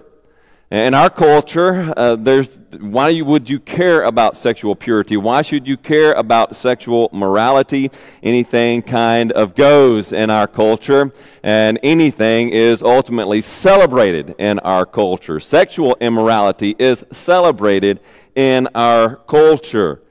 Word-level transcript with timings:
In 0.75 0.93
our 0.93 1.09
culture, 1.09 1.95
uh, 1.97 2.17
there's 2.17 2.59
why 2.81 3.21
would 3.21 3.49
you 3.49 3.61
care 3.61 4.03
about 4.03 4.37
sexual 4.37 4.75
purity? 4.75 5.17
Why 5.17 5.41
should 5.41 5.69
you 5.69 5.77
care 5.77 6.13
about 6.15 6.57
sexual 6.57 7.11
morality? 7.13 7.93
Anything 8.25 8.83
kind 8.83 9.31
of 9.31 9.55
goes 9.55 10.11
in 10.11 10.31
our 10.31 10.49
culture, 10.49 11.13
and 11.45 11.79
anything 11.85 12.49
is 12.49 12.83
ultimately 12.83 13.41
celebrated 13.41 14.35
in 14.37 14.59
our 14.59 14.85
culture. 14.85 15.39
Sexual 15.39 15.97
immorality 16.01 16.75
is 16.81 17.05
celebrated 17.13 18.01
in 18.35 18.69
our 18.75 19.15
culture. 19.15 20.03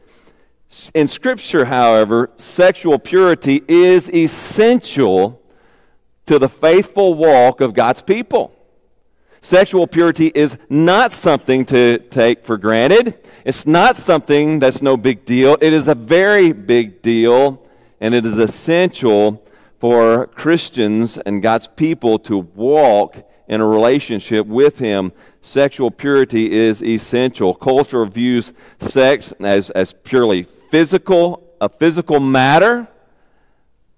In 0.94 1.10
Scripture, 1.10 1.66
however, 1.66 2.30
sexual 2.38 3.00
purity 3.00 3.64
is 3.68 4.10
essential 4.12 5.42
to 6.26 6.40
the 6.40 6.48
faithful 6.48 7.16
walk 7.16 7.60
of 7.60 7.74
God's 7.74 8.02
people. 8.02 8.56
Sexual 9.44 9.88
purity 9.88 10.32
is 10.34 10.58
not 10.70 11.12
something 11.12 11.66
to 11.66 11.98
take 11.98 12.46
for 12.46 12.58
granted. 12.58 13.20
It's 13.44 13.68
not 13.68 13.98
something 13.98 14.58
that's 14.60 14.82
no 14.82 14.96
big 14.96 15.26
deal. 15.26 15.58
It 15.60 15.74
is 15.74 15.90
a 15.90 15.96
very 15.96 16.54
big 16.54 17.02
deal, 17.02 17.62
and 18.00 18.14
it 18.14 18.26
is 18.26 18.40
essential 18.40 19.46
for 19.82 20.28
Christians 20.28 21.18
and 21.18 21.44
God's 21.44 21.68
people 21.68 22.20
to 22.20 22.38
walk 22.38 23.18
in 23.50 23.60
a 23.60 23.68
relationship 23.68 24.48
with 24.48 24.80
Him. 24.80 25.12
Sexual 25.42 25.92
purity 25.92 26.50
is 26.50 26.82
essential. 26.82 27.54
Culture 27.54 28.06
views 28.06 28.54
sex 28.80 29.34
as, 29.42 29.70
as 29.72 29.92
purely 29.92 30.44
physical, 30.44 31.54
a 31.60 31.68
physical 31.68 32.22
matter. 32.22 32.88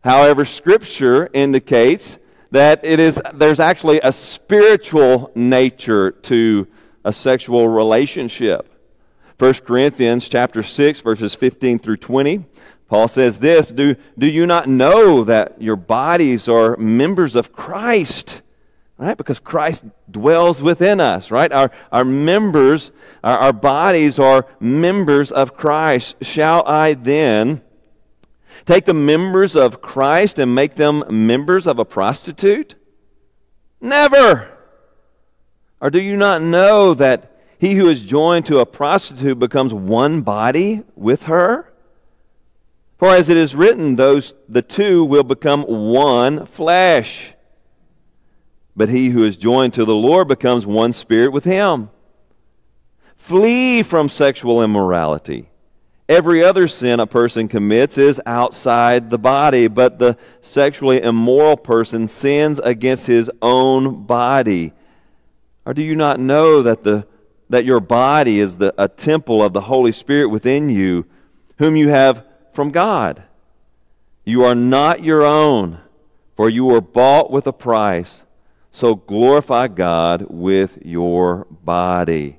However, 0.03 0.43
Scripture 0.43 1.29
indicates 1.35 2.17
that 2.51 2.83
it 2.85 2.99
is, 2.99 3.21
there's 3.33 3.59
actually 3.59 3.99
a 4.01 4.11
spiritual 4.11 5.31
nature 5.35 6.11
to 6.11 6.67
a 7.03 7.13
sexual 7.13 7.67
relationship. 7.67 8.71
1 9.37 9.53
Corinthians 9.65 10.29
chapter 10.29 10.63
6, 10.63 11.01
verses 11.01 11.35
15 11.35 11.79
through 11.79 11.97
20. 11.97 12.45
Paul 12.87 13.07
says 13.07 13.39
this 13.39 13.71
do, 13.71 13.95
do 14.17 14.27
you 14.27 14.45
not 14.45 14.67
know 14.67 15.23
that 15.23 15.61
your 15.61 15.75
bodies 15.75 16.47
are 16.47 16.77
members 16.77 17.35
of 17.35 17.51
Christ? 17.51 18.41
Right? 18.97 19.17
Because 19.17 19.39
Christ 19.39 19.83
dwells 20.09 20.61
within 20.61 21.01
us, 21.01 21.29
right? 21.29 21.51
Our, 21.51 21.69
our 21.91 22.05
members, 22.05 22.91
our, 23.25 23.37
our 23.37 23.53
bodies 23.53 24.17
are 24.19 24.47
members 24.61 25.33
of 25.33 25.57
Christ. 25.57 26.15
Shall 26.21 26.65
I 26.65 26.93
then 26.93 27.61
take 28.63 28.85
the 28.85 28.93
members 28.93 29.55
of 29.55 29.81
Christ 29.81 30.39
and 30.39 30.55
make 30.55 30.75
them 30.75 31.03
members 31.09 31.67
of 31.67 31.79
a 31.79 31.85
prostitute? 31.85 32.75
Never! 33.81 34.51
Or 35.81 35.89
do 35.89 36.01
you 36.01 36.15
not 36.15 36.41
know 36.41 36.93
that 36.93 37.31
he 37.59 37.75
who 37.75 37.87
is 37.89 38.03
joined 38.03 38.45
to 38.47 38.59
a 38.59 38.65
prostitute 38.65 39.39
becomes 39.39 39.73
one 39.73 40.21
body 40.21 40.83
with 40.95 41.23
her? 41.23 41.71
For 42.97 43.09
as 43.09 43.29
it 43.29 43.37
is 43.37 43.55
written, 43.55 43.97
those 43.97 44.33
the 44.47 44.61
two 44.61 45.03
will 45.03 45.23
become 45.23 45.63
one 45.63 46.45
flesh. 46.45 47.33
But 48.75 48.89
he 48.89 49.09
who 49.09 49.23
is 49.23 49.37
joined 49.37 49.73
to 49.73 49.85
the 49.85 49.95
Lord 49.95 50.27
becomes 50.27 50.65
one 50.65 50.93
spirit 50.93 51.31
with 51.31 51.43
him. 51.43 51.89
Flee 53.15 53.83
from 53.83 54.09
sexual 54.09 54.63
immorality. 54.63 55.49
Every 56.07 56.43
other 56.43 56.67
sin 56.67 56.99
a 56.99 57.07
person 57.07 57.47
commits 57.47 57.97
is 57.97 58.21
outside 58.27 59.09
the 59.09 59.17
body, 59.17 59.67
but 59.67 59.97
the 59.97 60.17
sexually 60.39 61.01
immoral 61.01 61.57
person 61.57 62.07
sins 62.07 62.59
against 62.59 63.07
his 63.07 63.31
own 63.41 64.05
body. 64.05 64.73
Or 65.65 65.73
do 65.73 65.81
you 65.81 65.95
not 65.95 66.19
know 66.19 66.61
that, 66.61 66.83
the, 66.83 67.07
that 67.49 67.65
your 67.65 67.79
body 67.79 68.39
is 68.39 68.57
the, 68.57 68.71
a 68.77 68.87
temple 68.87 69.41
of 69.41 69.53
the 69.53 69.61
Holy 69.61 69.91
Spirit 69.91 70.27
within 70.27 70.69
you, 70.69 71.07
whom 71.57 71.75
you 71.75 71.89
have 71.89 72.23
from 72.53 72.69
God? 72.69 73.23
You 74.23 74.43
are 74.43 74.55
not 74.55 75.03
your 75.03 75.23
own, 75.23 75.79
for 76.35 76.49
you 76.49 76.65
were 76.65 76.81
bought 76.81 77.31
with 77.31 77.47
a 77.47 77.53
price. 77.53 78.23
So 78.69 78.93
glorify 78.93 79.69
God 79.69 80.27
with 80.29 80.77
your 80.83 81.47
body. 81.49 82.37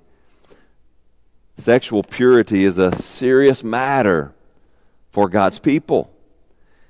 Sexual 1.56 2.02
purity 2.02 2.64
is 2.64 2.78
a 2.78 2.94
serious 2.94 3.64
matter 3.64 4.34
for 5.10 5.28
God's 5.28 5.58
people. 5.58 6.12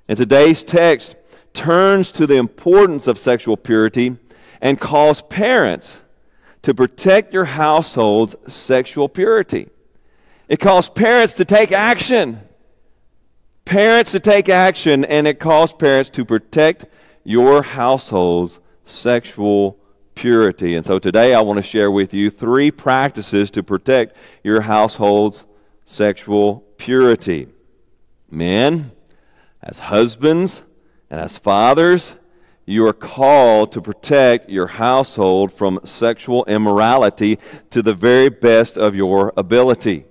And 0.09 0.19
today's 0.19 0.65
text 0.65 1.17
turns 1.53 2.11
to 2.13 2.27
the 2.27 2.37
importance 2.37 3.07
of 3.07 3.19
sexual 3.19 3.57
purity 3.57 4.17
and 4.61 4.81
calls 4.81 5.23
parents 5.23 6.03
to 6.63 6.75
protect 6.75 7.33
your 7.33 7.45
household's 7.45 8.35
sexual 8.47 9.09
purity. 9.09 9.69
It 10.49 10.59
calls 10.59 10.89
parents 10.89 11.35
to 11.35 11.45
take 11.45 11.71
action. 11.71 12.41
Parents 13.65 14.13
to 14.13 14.21
take 14.21 14.49
action, 14.49 15.05
and 15.05 15.27
it 15.27 15.41
calls 15.41 15.73
parents 15.73 16.11
to 16.11 16.25
protect 16.25 16.85
your 17.25 17.63
household's 17.63 18.61
sexual 18.85 19.79
purity. 20.17 20.75
And 20.75 20.85
so 20.85 20.99
today 20.99 21.33
I 21.33 21.41
want 21.41 21.59
to 21.59 21.63
share 21.63 21.91
with 21.91 22.13
you 22.13 22.31
three 22.31 22.73
practices 22.73 23.53
to 23.53 23.63
protect 23.63 24.17
your 24.43 24.63
household's 24.63 25.45
sexual 25.85 26.65
purity. 26.79 27.47
Men, 28.29 28.91
as 29.63 29.79
husbands 29.79 30.63
and 31.09 31.21
as 31.21 31.39
fathers, 31.39 32.15
you 32.65 32.85
are 32.87 32.93
called 32.93 33.71
to 33.73 33.81
protect 33.81 34.51
your 34.51 34.67
household 34.67 35.53
from 35.53 35.79
sexual 35.85 36.45
immorality 36.47 37.39
to 37.71 37.81
the 37.81 37.95
very 37.95 38.29
best 38.29 38.77
of 38.77 38.97
your 38.97 39.33
ability. 39.37 40.05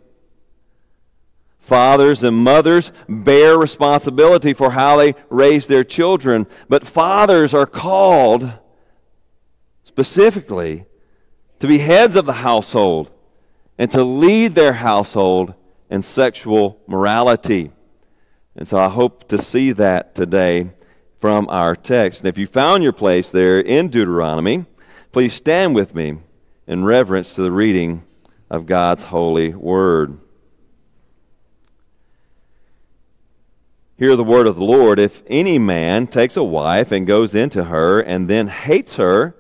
Fathers 1.60 2.24
and 2.24 2.38
mothers 2.38 2.92
bear 3.10 3.58
responsibility 3.58 4.54
for 4.54 4.72
how 4.72 4.98
they 4.98 5.16
raise 5.30 5.68
their 5.68 5.84
children, 5.84 6.46
but 6.70 6.88
fathers 6.88 7.54
are 7.54 7.66
called 7.66 8.54
specifically 9.96 10.84
to 11.58 11.68
be 11.68 11.78
heads 11.78 12.18
of 12.18 12.26
the 12.26 12.34
household 12.34 13.10
and 13.78 13.90
to 13.90 14.04
lead 14.04 14.54
their 14.54 14.74
household 14.74 15.54
in 15.90 16.02
sexual 16.02 16.78
morality. 16.86 17.72
And 18.58 18.68
so 18.68 18.76
I 18.76 18.90
hope 18.90 19.30
to 19.30 19.38
see 19.38 19.72
that 19.72 20.14
today 20.14 20.72
from 21.18 21.48
our 21.50 21.78
text. 21.78 22.20
And 22.20 22.28
if 22.28 22.38
you 22.38 22.46
found 22.46 22.84
your 22.84 22.92
place 22.92 23.30
there 23.30 23.58
in 23.58 23.88
Deuteronomy, 23.88 24.66
please 25.14 25.34
stand 25.34 25.76
with 25.76 25.96
me 25.96 26.18
in 26.68 26.84
reverence 26.84 27.34
to 27.36 27.42
the 27.42 27.52
reading 27.54 28.04
of 28.50 28.66
God's 28.66 29.04
holy 29.04 29.54
word. 29.54 30.20
Hear 33.98 34.18
the 34.18 34.26
word 34.26 34.46
of 34.46 34.58
the 34.58 34.66
Lord. 34.66 35.00
If 35.00 35.24
any 35.28 35.58
man 35.58 36.08
takes 36.08 36.36
a 36.36 36.44
wife 36.44 36.92
and 36.92 37.08
goes 37.08 37.34
into 37.34 37.64
her 37.64 38.02
and 38.02 38.28
then 38.28 38.50
hates 38.50 38.96
her 38.96 39.36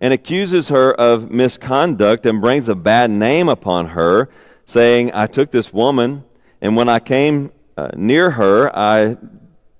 and 0.00 0.12
accuses 0.12 0.68
her 0.68 0.92
of 0.94 1.30
misconduct 1.30 2.24
and 2.26 2.40
brings 2.40 2.68
a 2.68 2.74
bad 2.74 3.10
name 3.10 3.48
upon 3.48 3.88
her, 3.88 4.28
saying, 4.64 5.10
I 5.12 5.26
took 5.26 5.50
this 5.50 5.72
woman, 5.72 6.24
and 6.60 6.76
when 6.76 6.88
I 6.88 6.98
came 6.98 7.52
uh, 7.76 7.90
near 7.96 8.32
her, 8.32 8.76
I 8.76 9.16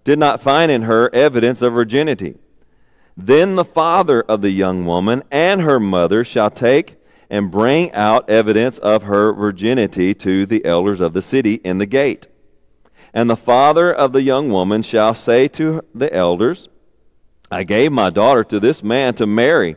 did 0.04 0.18
not 0.18 0.40
find 0.40 0.72
in 0.72 0.82
her 0.82 1.14
evidence 1.14 1.62
of 1.62 1.72
virginity. 1.72 2.36
Then 3.16 3.56
the 3.56 3.64
father 3.64 4.22
of 4.22 4.42
the 4.42 4.50
young 4.50 4.86
woman 4.86 5.22
and 5.30 5.60
her 5.60 5.80
mother 5.80 6.24
shall 6.24 6.50
take 6.50 6.96
and 7.28 7.50
bring 7.50 7.92
out 7.92 8.30
evidence 8.30 8.78
of 8.78 9.02
her 9.02 9.32
virginity 9.32 10.14
to 10.14 10.46
the 10.46 10.64
elders 10.64 11.00
of 11.00 11.12
the 11.12 11.22
city 11.22 11.54
in 11.64 11.78
the 11.78 11.86
gate. 11.86 12.26
And 13.12 13.28
the 13.28 13.36
father 13.36 13.92
of 13.92 14.12
the 14.12 14.22
young 14.22 14.50
woman 14.50 14.82
shall 14.82 15.14
say 15.14 15.48
to 15.48 15.82
the 15.94 16.12
elders, 16.14 16.68
I 17.50 17.64
gave 17.64 17.92
my 17.92 18.10
daughter 18.10 18.44
to 18.44 18.60
this 18.60 18.82
man 18.82 19.14
to 19.14 19.26
marry 19.26 19.76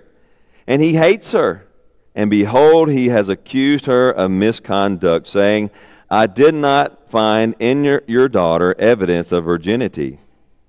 and 0.67 0.81
he 0.81 0.93
hates 0.93 1.31
her. 1.31 1.67
And 2.13 2.29
behold, 2.29 2.89
he 2.89 3.07
has 3.07 3.29
accused 3.29 3.85
her 3.85 4.11
of 4.11 4.31
misconduct, 4.31 5.27
saying, 5.27 5.71
I 6.09 6.27
did 6.27 6.53
not 6.53 7.09
find 7.09 7.55
in 7.59 7.85
your, 7.85 8.03
your 8.05 8.27
daughter 8.27 8.75
evidence 8.77 9.31
of 9.31 9.45
virginity. 9.45 10.19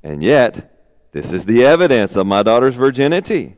And 0.03 0.23
yet, 0.23 0.73
this 1.11 1.33
is 1.33 1.47
the 1.47 1.65
evidence 1.65 2.15
of 2.15 2.27
my 2.27 2.43
daughter's 2.43 2.77
virginity. 2.77 3.57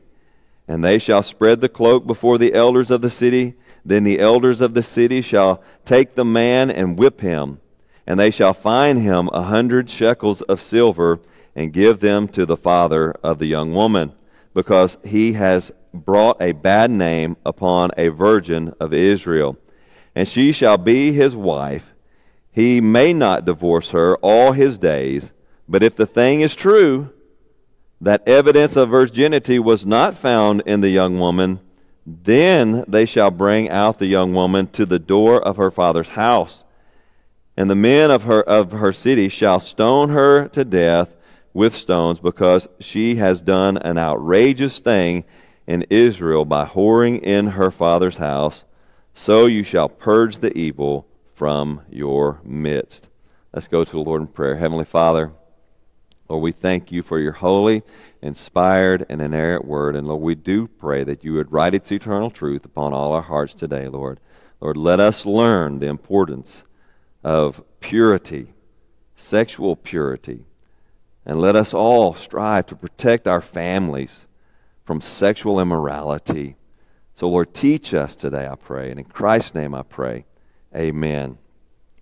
And 0.67 0.83
they 0.83 0.97
shall 0.97 1.21
spread 1.21 1.61
the 1.61 1.69
cloak 1.69 2.07
before 2.07 2.39
the 2.39 2.55
elders 2.55 2.89
of 2.89 3.01
the 3.01 3.11
city. 3.11 3.53
Then 3.85 4.03
the 4.03 4.19
elders 4.19 4.61
of 4.61 4.73
the 4.73 4.81
city 4.81 5.21
shall 5.21 5.61
take 5.85 6.15
the 6.15 6.25
man 6.25 6.71
and 6.71 6.97
whip 6.97 7.21
him. 7.21 7.59
And 8.07 8.19
they 8.19 8.31
shall 8.31 8.53
fine 8.55 8.97
him 8.97 9.29
a 9.31 9.43
hundred 9.43 9.89
shekels 9.89 10.41
of 10.41 10.59
silver 10.59 11.19
and 11.55 11.71
give 11.71 11.99
them 11.99 12.27
to 12.29 12.47
the 12.47 12.57
father 12.57 13.11
of 13.23 13.37
the 13.37 13.45
young 13.45 13.73
woman, 13.73 14.13
because 14.53 14.97
he 15.05 15.33
has 15.33 15.71
brought 15.95 16.41
a 16.41 16.51
bad 16.51 16.91
name 16.91 17.37
upon 17.45 17.91
a 17.97 18.09
virgin 18.09 18.73
of 18.79 18.93
Israel. 18.93 19.57
And 20.13 20.27
she 20.27 20.51
shall 20.51 20.77
be 20.77 21.11
his 21.11 21.35
wife. 21.35 21.93
He 22.51 22.79
may 22.79 23.13
not 23.13 23.45
divorce 23.45 23.91
her 23.91 24.15
all 24.17 24.53
his 24.53 24.77
days, 24.77 25.33
but 25.67 25.83
if 25.83 25.95
the 25.95 26.05
thing 26.05 26.41
is 26.41 26.55
true, 26.55 27.11
that 27.99 28.27
evidence 28.27 28.75
of 28.75 28.89
virginity 28.89 29.59
was 29.59 29.85
not 29.85 30.17
found 30.17 30.61
in 30.65 30.81
the 30.81 30.89
young 30.89 31.19
woman, 31.19 31.59
then 32.05 32.85
they 32.87 33.05
shall 33.05 33.31
bring 33.31 33.69
out 33.69 33.97
the 33.97 34.05
young 34.05 34.33
woman 34.33 34.67
to 34.67 34.85
the 34.85 34.99
door 34.99 35.41
of 35.41 35.57
her 35.57 35.71
father's 35.71 36.09
house. 36.09 36.63
And 37.57 37.69
the 37.69 37.75
men 37.75 38.11
of 38.11 38.23
her, 38.23 38.41
of 38.43 38.73
her 38.73 38.91
city 38.91 39.27
shall 39.27 39.59
stone 39.59 40.09
her 40.09 40.47
to 40.49 40.63
death 40.63 41.15
with 41.53 41.73
stones, 41.73 42.19
because 42.19 42.67
she 42.79 43.15
has 43.15 43.41
done 43.41 43.77
an 43.77 43.97
outrageous 43.97 44.79
thing 44.79 45.23
in 45.67 45.85
Israel 45.89 46.45
by 46.45 46.65
whoring 46.65 47.21
in 47.21 47.47
her 47.47 47.71
father's 47.71 48.17
house, 48.17 48.63
so 49.13 49.45
you 49.45 49.63
shall 49.63 49.89
purge 49.89 50.39
the 50.39 50.55
evil 50.57 51.07
from 51.33 51.81
your 51.89 52.39
midst. 52.43 53.09
Let's 53.53 53.67
go 53.67 53.83
to 53.83 53.91
the 53.91 53.99
Lord 53.99 54.21
in 54.21 54.27
prayer. 54.27 54.57
Heavenly 54.57 54.85
Father, 54.85 55.31
Lord, 56.27 56.43
we 56.43 56.51
thank 56.51 56.91
you 56.91 57.03
for 57.03 57.19
your 57.19 57.33
holy, 57.33 57.83
inspired, 58.21 59.05
and 59.09 59.21
inerrant 59.21 59.65
word. 59.65 59.95
And 59.95 60.07
Lord, 60.07 60.21
we 60.21 60.35
do 60.35 60.67
pray 60.67 61.03
that 61.03 61.23
you 61.23 61.33
would 61.33 61.51
write 61.51 61.75
its 61.75 61.91
eternal 61.91 62.31
truth 62.31 62.65
upon 62.65 62.93
all 62.93 63.13
our 63.13 63.21
hearts 63.21 63.53
today, 63.53 63.87
Lord. 63.87 64.19
Lord, 64.59 64.77
let 64.77 64.99
us 64.99 65.25
learn 65.25 65.79
the 65.79 65.87
importance 65.87 66.63
of 67.23 67.63
purity, 67.79 68.53
sexual 69.15 69.75
purity, 69.75 70.45
and 71.25 71.39
let 71.39 71.55
us 71.55 71.73
all 71.73 72.15
strive 72.15 72.65
to 72.67 72.75
protect 72.75 73.27
our 73.27 73.41
families 73.41 74.25
from 74.85 75.01
sexual 75.01 75.59
immorality. 75.59 76.55
So, 77.15 77.27
Lord, 77.29 77.53
teach 77.53 77.93
us 77.93 78.15
today, 78.15 78.47
I 78.47 78.55
pray. 78.55 78.91
And 78.91 78.99
in 78.99 79.05
Christ's 79.05 79.55
name 79.55 79.73
I 79.73 79.81
pray. 79.81 80.25
Amen. 80.75 81.37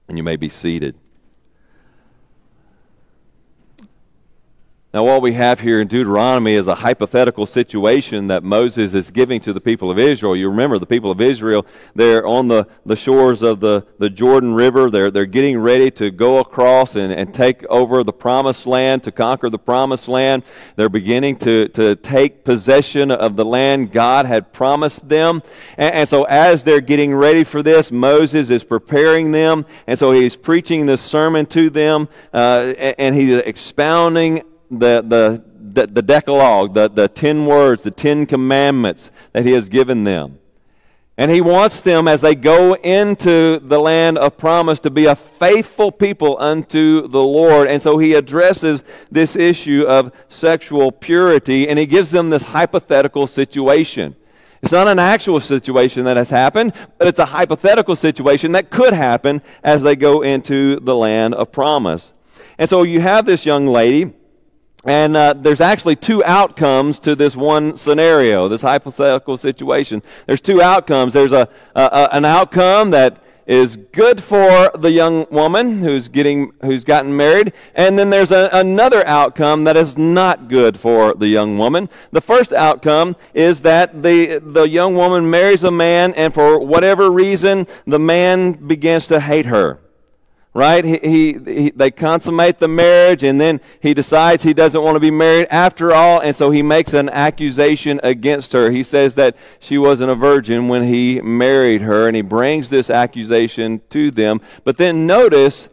And 0.07 0.17
you 0.17 0.23
may 0.23 0.35
be 0.35 0.49
seated. 0.49 0.97
Now, 4.93 5.03
what 5.05 5.23
we 5.23 5.33
have 5.33 5.59
here 5.59 5.81
in 5.81 5.87
Deuteronomy 5.87 6.53
is 6.53 6.67
a 6.67 6.75
hypothetical 6.75 7.47
situation 7.47 8.27
that 8.27 8.43
Moses 8.43 8.93
is 8.93 9.09
giving 9.09 9.41
to 9.41 9.51
the 9.51 9.59
people 9.59 9.89
of 9.89 9.97
Israel. 9.97 10.35
You 10.35 10.47
remember 10.49 10.77
the 10.77 10.85
people 10.85 11.09
of 11.09 11.19
Israel, 11.19 11.65
they're 11.95 12.27
on 12.27 12.47
the, 12.47 12.67
the 12.85 12.95
shores 12.95 13.41
of 13.41 13.59
the, 13.59 13.87
the 13.97 14.11
Jordan 14.11 14.53
River. 14.53 14.91
They're, 14.91 15.09
they're 15.09 15.25
getting 15.25 15.57
ready 15.57 15.89
to 15.89 16.11
go 16.11 16.37
across 16.37 16.93
and, 16.93 17.11
and 17.11 17.33
take 17.33 17.65
over 17.71 18.03
the 18.03 18.13
promised 18.13 18.67
land, 18.67 19.03
to 19.05 19.11
conquer 19.11 19.49
the 19.49 19.57
promised 19.57 20.07
land. 20.07 20.43
They're 20.75 20.89
beginning 20.89 21.37
to, 21.37 21.69
to 21.69 21.95
take 21.95 22.43
possession 22.43 23.09
of 23.09 23.35
the 23.35 23.45
land 23.45 23.91
God 23.91 24.27
had 24.27 24.53
promised 24.53 25.09
them. 25.09 25.41
And, 25.75 25.95
and 25.95 26.07
so, 26.07 26.25
as 26.25 26.63
they're 26.63 26.81
getting 26.81 27.15
ready 27.15 27.43
for 27.43 27.63
this, 27.63 27.91
Moses 27.91 28.51
is 28.51 28.63
preparing 28.63 29.31
them. 29.31 29.65
And 29.87 29.97
so, 29.97 30.11
he's 30.11 30.35
preaching 30.35 30.85
this 30.85 31.01
sermon 31.01 31.47
to 31.47 31.71
them, 31.71 32.09
uh, 32.31 32.75
and, 32.77 32.95
and 32.99 33.15
he's 33.15 33.37
expounding 33.37 34.43
the, 34.79 35.03
the, 35.05 35.43
the, 35.73 35.87
the 35.87 36.01
Decalogue, 36.01 36.73
the, 36.73 36.89
the 36.89 37.07
ten 37.07 37.45
words, 37.45 37.83
the 37.83 37.91
ten 37.91 38.25
commandments 38.25 39.11
that 39.31 39.45
he 39.45 39.51
has 39.51 39.69
given 39.69 40.03
them. 40.03 40.39
And 41.15 41.29
he 41.29 41.41
wants 41.41 41.79
them, 41.79 42.07
as 42.07 42.21
they 42.21 42.33
go 42.33 42.73
into 42.73 43.59
the 43.59 43.79
land 43.79 44.17
of 44.17 44.35
promise, 44.35 44.79
to 44.79 44.89
be 44.89 45.05
a 45.05 45.15
faithful 45.15 45.91
people 45.91 46.37
unto 46.39 47.07
the 47.07 47.23
Lord. 47.23 47.67
And 47.67 47.79
so 47.79 47.99
he 47.99 48.15
addresses 48.15 48.81
this 49.11 49.35
issue 49.35 49.83
of 49.87 50.11
sexual 50.27 50.91
purity, 50.91 51.69
and 51.69 51.77
he 51.77 51.85
gives 51.85 52.09
them 52.09 52.31
this 52.31 52.41
hypothetical 52.41 53.27
situation. 53.27 54.15
It's 54.63 54.71
not 54.71 54.87
an 54.87 54.97
actual 54.97 55.39
situation 55.39 56.05
that 56.05 56.17
has 56.17 56.31
happened, 56.31 56.73
but 56.97 57.07
it's 57.07 57.19
a 57.19 57.25
hypothetical 57.25 57.95
situation 57.95 58.53
that 58.53 58.71
could 58.71 58.93
happen 58.93 59.43
as 59.63 59.83
they 59.83 59.95
go 59.95 60.23
into 60.23 60.79
the 60.79 60.95
land 60.95 61.35
of 61.35 61.51
promise. 61.51 62.13
And 62.57 62.67
so 62.67 62.81
you 62.81 63.01
have 63.01 63.25
this 63.25 63.45
young 63.45 63.67
lady 63.67 64.13
and 64.85 65.15
uh, 65.15 65.33
there's 65.33 65.61
actually 65.61 65.95
two 65.95 66.23
outcomes 66.25 66.99
to 67.01 67.15
this 67.15 67.35
one 67.35 67.77
scenario, 67.77 68.47
this 68.47 68.61
hypothetical 68.61 69.37
situation. 69.37 70.01
There's 70.27 70.41
two 70.41 70.61
outcomes. 70.61 71.13
There's 71.13 71.31
a, 71.31 71.47
a, 71.75 72.09
an 72.11 72.25
outcome 72.25 72.91
that 72.91 73.23
is 73.45 73.75
good 73.75 74.23
for 74.23 74.71
the 74.77 74.91
young 74.91 75.25
woman 75.29 75.79
who's 75.79 76.07
getting 76.07 76.53
who's 76.61 76.83
gotten 76.83 77.15
married 77.15 77.51
and 77.75 77.99
then 77.99 78.09
there's 78.09 78.31
a, 78.31 78.49
another 78.53 79.05
outcome 79.05 79.65
that 79.65 79.75
is 79.75 79.97
not 79.97 80.47
good 80.47 80.79
for 80.79 81.13
the 81.13 81.27
young 81.27 81.57
woman 81.57 81.89
the 82.11 82.21
first 82.21 82.53
outcome 82.53 83.15
is 83.33 83.59
that 83.59 84.01
the 84.01 84.39
the 84.39 84.63
young 84.63 84.95
woman 84.95 85.29
marries 85.29 85.65
a 85.65 85.71
man 85.71 86.13
and 86.13 86.33
for 86.33 86.57
whatever 86.57 87.11
reason 87.11 87.67
the 87.85 87.99
man 87.99 88.53
begins 88.53 89.07
to 89.07 89.19
hate 89.19 89.45
her 89.45 89.77
right? 90.53 90.85
He, 90.85 90.99
he, 91.01 91.33
he, 91.33 91.69
they 91.71 91.89
consummate 91.89 92.59
the 92.59 92.67
marriage, 92.67 93.23
and 93.23 93.41
then 93.41 93.59
he 93.79 93.93
decides 93.93 94.43
he 94.43 94.53
doesn't 94.53 94.81
want 94.81 94.95
to 94.95 94.99
be 94.99 95.11
married 95.11 95.47
after 95.49 95.93
all, 95.93 96.19
and 96.19 96.35
so 96.35 96.51
he 96.51 96.61
makes 96.61 96.93
an 96.93 97.09
accusation 97.09 97.99
against 98.03 98.53
her. 98.53 98.69
He 98.69 98.83
says 98.83 99.15
that 99.15 99.35
she 99.59 99.77
wasn't 99.77 100.11
a 100.11 100.15
virgin 100.15 100.67
when 100.67 100.83
he 100.83 101.21
married 101.21 101.81
her, 101.81 102.07
and 102.07 102.15
he 102.15 102.21
brings 102.21 102.69
this 102.69 102.89
accusation 102.89 103.81
to 103.89 104.11
them. 104.11 104.41
But 104.63 104.77
then 104.77 105.07
notice 105.07 105.69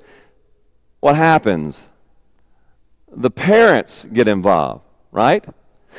what 1.01 1.17
happens 1.17 1.83
the 3.13 3.31
parents 3.31 4.07
get 4.13 4.29
involved, 4.29 4.85
right? 5.11 5.45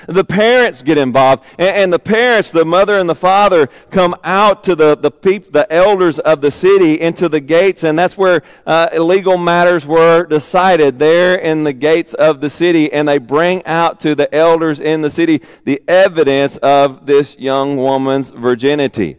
The 0.07 0.23
parents 0.23 0.81
get 0.81 0.97
involved, 0.97 1.43
and, 1.57 1.75
and, 1.75 1.93
the 1.93 1.99
parents, 1.99 2.51
the 2.51 2.65
mother 2.65 2.97
and 2.97 3.09
the 3.09 3.15
father, 3.15 3.67
come 3.89 4.15
out 4.23 4.63
to 4.63 4.75
the 4.75 4.95
the, 4.95 5.11
peop, 5.11 5.51
the 5.51 5.71
elders 5.71 6.19
of 6.19 6.41
the 6.41 6.51
city 6.51 6.99
into 6.99 7.29
the 7.29 7.39
gates, 7.39 7.83
and 7.83 7.97
that's 7.97 8.17
where 8.17 8.41
uh, 8.65 8.89
illegal 8.93 9.37
matters 9.37 9.85
were 9.85 10.25
decided 10.25 10.99
there 10.99 11.35
in 11.35 11.63
the 11.63 11.73
gates 11.73 12.13
of 12.13 12.41
the 12.41 12.49
city, 12.49 12.91
and 12.91 13.07
they 13.07 13.17
bring 13.17 13.65
out 13.65 13.99
to 14.01 14.15
the 14.15 14.33
elders 14.33 14.79
in 14.79 15.01
the 15.01 15.09
city 15.09 15.41
the 15.65 15.81
evidence 15.87 16.57
of 16.57 17.05
this 17.05 17.37
young 17.37 17.77
woman's 17.77 18.29
virginity. 18.29 19.17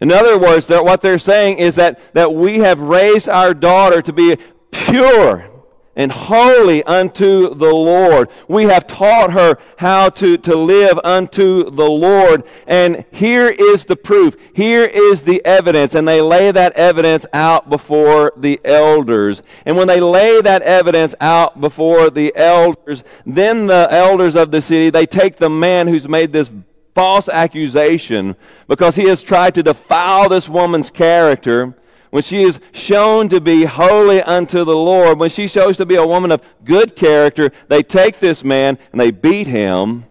In 0.00 0.12
other 0.12 0.38
words, 0.38 0.68
what 0.68 1.00
they're 1.00 1.18
saying 1.18 1.58
is 1.58 1.76
that, 1.76 1.98
that 2.14 2.34
we 2.34 2.58
have 2.58 2.80
raised 2.80 3.28
our 3.28 3.54
daughter 3.54 4.02
to 4.02 4.12
be 4.12 4.36
pure 4.70 5.50
and 5.96 6.10
holy 6.10 6.82
unto 6.84 7.54
the 7.54 7.72
Lord. 7.72 8.28
We 8.48 8.64
have 8.64 8.86
taught 8.86 9.32
her 9.32 9.58
how 9.78 10.10
to, 10.10 10.36
to 10.38 10.56
live 10.56 10.98
unto 11.04 11.70
the 11.70 11.88
Lord. 11.88 12.44
And 12.66 13.04
here 13.12 13.48
is 13.48 13.84
the 13.84 13.96
proof. 13.96 14.36
Here 14.54 14.84
is 14.84 15.22
the 15.22 15.44
evidence. 15.44 15.94
And 15.94 16.06
they 16.06 16.20
lay 16.20 16.50
that 16.50 16.72
evidence 16.72 17.26
out 17.32 17.70
before 17.70 18.32
the 18.36 18.60
elders. 18.64 19.42
And 19.64 19.76
when 19.76 19.86
they 19.86 20.00
lay 20.00 20.40
that 20.40 20.62
evidence 20.62 21.14
out 21.20 21.60
before 21.60 22.10
the 22.10 22.34
elders, 22.36 23.04
then 23.24 23.66
the 23.66 23.88
elders 23.90 24.36
of 24.36 24.50
the 24.50 24.62
city, 24.62 24.90
they 24.90 25.06
take 25.06 25.36
the 25.36 25.50
man 25.50 25.88
who's 25.88 26.08
made 26.08 26.32
this 26.32 26.50
false 26.94 27.28
accusation 27.28 28.36
because 28.68 28.96
he 28.96 29.08
has 29.08 29.22
tried 29.22 29.54
to 29.54 29.62
defile 29.62 30.28
this 30.28 30.48
woman's 30.48 30.90
character 30.90 31.74
when 32.14 32.22
she 32.22 32.44
is 32.44 32.60
shown 32.70 33.28
to 33.28 33.40
be 33.40 33.64
holy 33.64 34.22
unto 34.22 34.62
the 34.62 34.76
Lord, 34.76 35.18
when 35.18 35.30
she 35.30 35.48
shows 35.48 35.76
to 35.78 35.84
be 35.84 35.96
a 35.96 36.06
woman 36.06 36.30
of 36.30 36.40
good 36.62 36.94
character, 36.94 37.50
they 37.66 37.82
take 37.82 38.20
this 38.20 38.44
man 38.44 38.78
and 38.92 39.00
they 39.00 39.10
beat 39.10 39.48
him. 39.48 40.04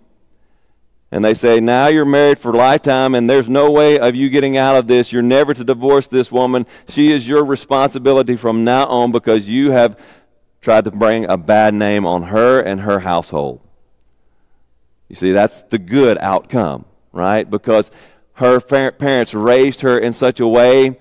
And 1.12 1.24
they 1.24 1.34
say, 1.34 1.62
Now 1.62 1.88
you're 1.88 2.04
married 2.04 2.40
for 2.40 2.52
lifetime, 2.52 3.16
and 3.16 3.30
there's 3.30 3.48
no 3.48 3.72
way 3.72 3.98
of 3.98 4.16
you 4.16 4.30
getting 4.30 4.58
out 4.58 4.76
of 4.76 4.88
this. 4.88 5.14
You're 5.14 5.22
never 5.22 5.54
to 5.54 5.64
divorce 5.64 6.08
this 6.08 6.30
woman. 6.30 6.66
She 6.90 7.10
is 7.10 7.26
your 7.26 7.46
responsibility 7.46 8.36
from 8.36 8.66
now 8.66 8.86
on 8.88 9.14
because 9.14 9.48
you 9.48 9.72
have 9.72 9.98
tried 10.60 10.84
to 10.84 10.92
bring 10.92 11.24
a 11.30 11.38
bad 11.38 11.74
name 11.74 12.06
on 12.06 12.24
her 12.24 12.60
and 12.60 12.82
her 12.82 13.00
household. 13.00 13.62
You 15.08 15.16
see, 15.16 15.32
that's 15.32 15.62
the 15.62 15.80
good 15.80 16.18
outcome, 16.18 16.84
right? 17.14 17.50
Because 17.50 17.92
her 18.34 18.60
parents 18.60 19.34
raised 19.34 19.80
her 19.80 19.98
in 19.98 20.12
such 20.12 20.42
a 20.42 20.48
way 20.50 20.98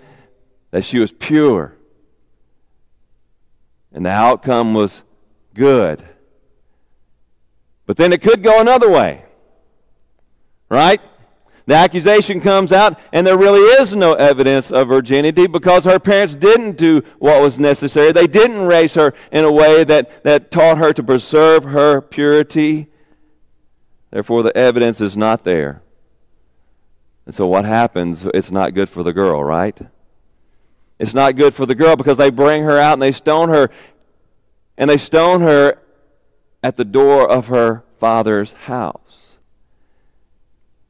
that 0.73 0.85
she 0.85 0.99
was 0.99 1.12
pure. 1.12 1.76
And 3.93 4.05
the 4.05 4.11
outcome 4.11 4.75
was 4.75 5.02
good. 5.55 6.02
But 7.87 7.97
then 7.97 8.12
it 8.12 8.23
could 8.23 8.43
go 8.43 8.61
another 8.61 8.91
way. 8.91 9.25
Right? 10.69 11.00
The 11.67 11.75
accusation 11.75 12.41
comes 12.41 12.73
out, 12.73 12.99
and 13.12 13.26
there 13.26 13.37
really 13.37 13.61
is 13.81 13.95
no 13.95 14.14
evidence 14.14 14.73
of 14.73 14.88
virginity 14.88 15.47
because 15.47 15.85
her 15.85 16.00
parents 16.00 16.35
didn't 16.35 16.76
do 16.76 17.02
what 17.19 17.41
was 17.41 17.61
necessary. 17.61 18.11
They 18.11 18.26
didn't 18.26 18.62
raise 18.62 18.95
her 18.95 19.14
in 19.31 19.45
a 19.45 19.52
way 19.52 19.85
that, 19.85 20.25
that 20.25 20.50
taught 20.50 20.79
her 20.79 20.93
to 20.93 21.02
preserve 21.02 21.64
her 21.64 22.00
purity. 22.00 22.88
Therefore, 24.11 24.43
the 24.43 24.57
evidence 24.57 25.00
is 25.00 25.17
not 25.17 25.45
there. 25.45 25.83
And 27.26 27.35
so, 27.35 27.47
what 27.47 27.64
happens? 27.64 28.26
It's 28.35 28.50
not 28.50 28.75
good 28.75 28.88
for 28.88 29.05
the 29.05 29.12
girl, 29.12 29.45
right? 29.45 29.79
It's 31.02 31.14
not 31.14 31.35
good 31.35 31.52
for 31.52 31.66
the 31.66 31.75
girl 31.75 31.97
because 31.97 32.16
they 32.16 32.30
bring 32.30 32.62
her 32.62 32.78
out 32.78 32.92
and 32.92 33.02
they 33.02 33.11
stone 33.11 33.49
her. 33.49 33.71
And 34.78 34.88
they 34.88 34.97
stone 34.97 35.40
her 35.40 35.80
at 36.62 36.76
the 36.76 36.85
door 36.85 37.28
of 37.28 37.49
her 37.49 37.82
father's 37.99 38.52
house. 38.52 39.38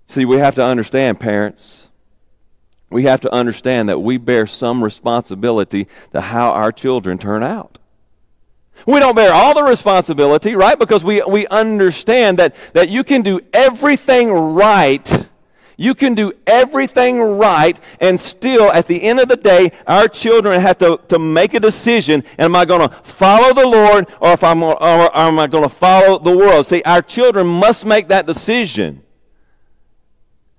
See, 0.06 0.26
we 0.26 0.36
have 0.36 0.54
to 0.56 0.62
understand, 0.62 1.18
parents, 1.18 1.88
we 2.90 3.04
have 3.04 3.22
to 3.22 3.32
understand 3.32 3.88
that 3.88 4.00
we 4.00 4.18
bear 4.18 4.46
some 4.46 4.84
responsibility 4.84 5.88
to 6.12 6.20
how 6.20 6.50
our 6.50 6.72
children 6.72 7.16
turn 7.16 7.42
out. 7.42 7.78
We 8.84 8.98
don't 8.98 9.14
bear 9.14 9.32
all 9.32 9.54
the 9.54 9.62
responsibility, 9.62 10.54
right? 10.54 10.78
Because 10.78 11.02
we, 11.02 11.22
we 11.22 11.46
understand 11.46 12.38
that, 12.38 12.54
that 12.74 12.90
you 12.90 13.02
can 13.02 13.22
do 13.22 13.40
everything 13.54 14.30
right 14.30 15.26
you 15.82 15.94
can 15.94 16.14
do 16.14 16.32
everything 16.46 17.20
right, 17.20 17.78
and 18.00 18.18
still, 18.20 18.70
at 18.72 18.86
the 18.86 19.02
end 19.02 19.18
of 19.18 19.28
the 19.28 19.36
day, 19.36 19.72
our 19.86 20.06
children 20.06 20.60
have 20.60 20.78
to, 20.78 21.00
to 21.08 21.18
make 21.18 21.54
a 21.54 21.60
decision. 21.60 22.22
Am 22.38 22.54
I 22.54 22.64
going 22.64 22.88
to 22.88 22.94
follow 23.02 23.52
the 23.52 23.66
Lord, 23.66 24.08
or, 24.20 24.32
if 24.32 24.44
I'm, 24.44 24.62
or, 24.62 24.80
or 24.80 25.16
am 25.16 25.38
I 25.38 25.48
going 25.48 25.64
to 25.64 25.74
follow 25.74 26.18
the 26.18 26.36
world? 26.36 26.66
See, 26.66 26.82
our 26.84 27.02
children 27.02 27.46
must 27.46 27.84
make 27.84 28.08
that 28.08 28.26
decision. 28.26 29.02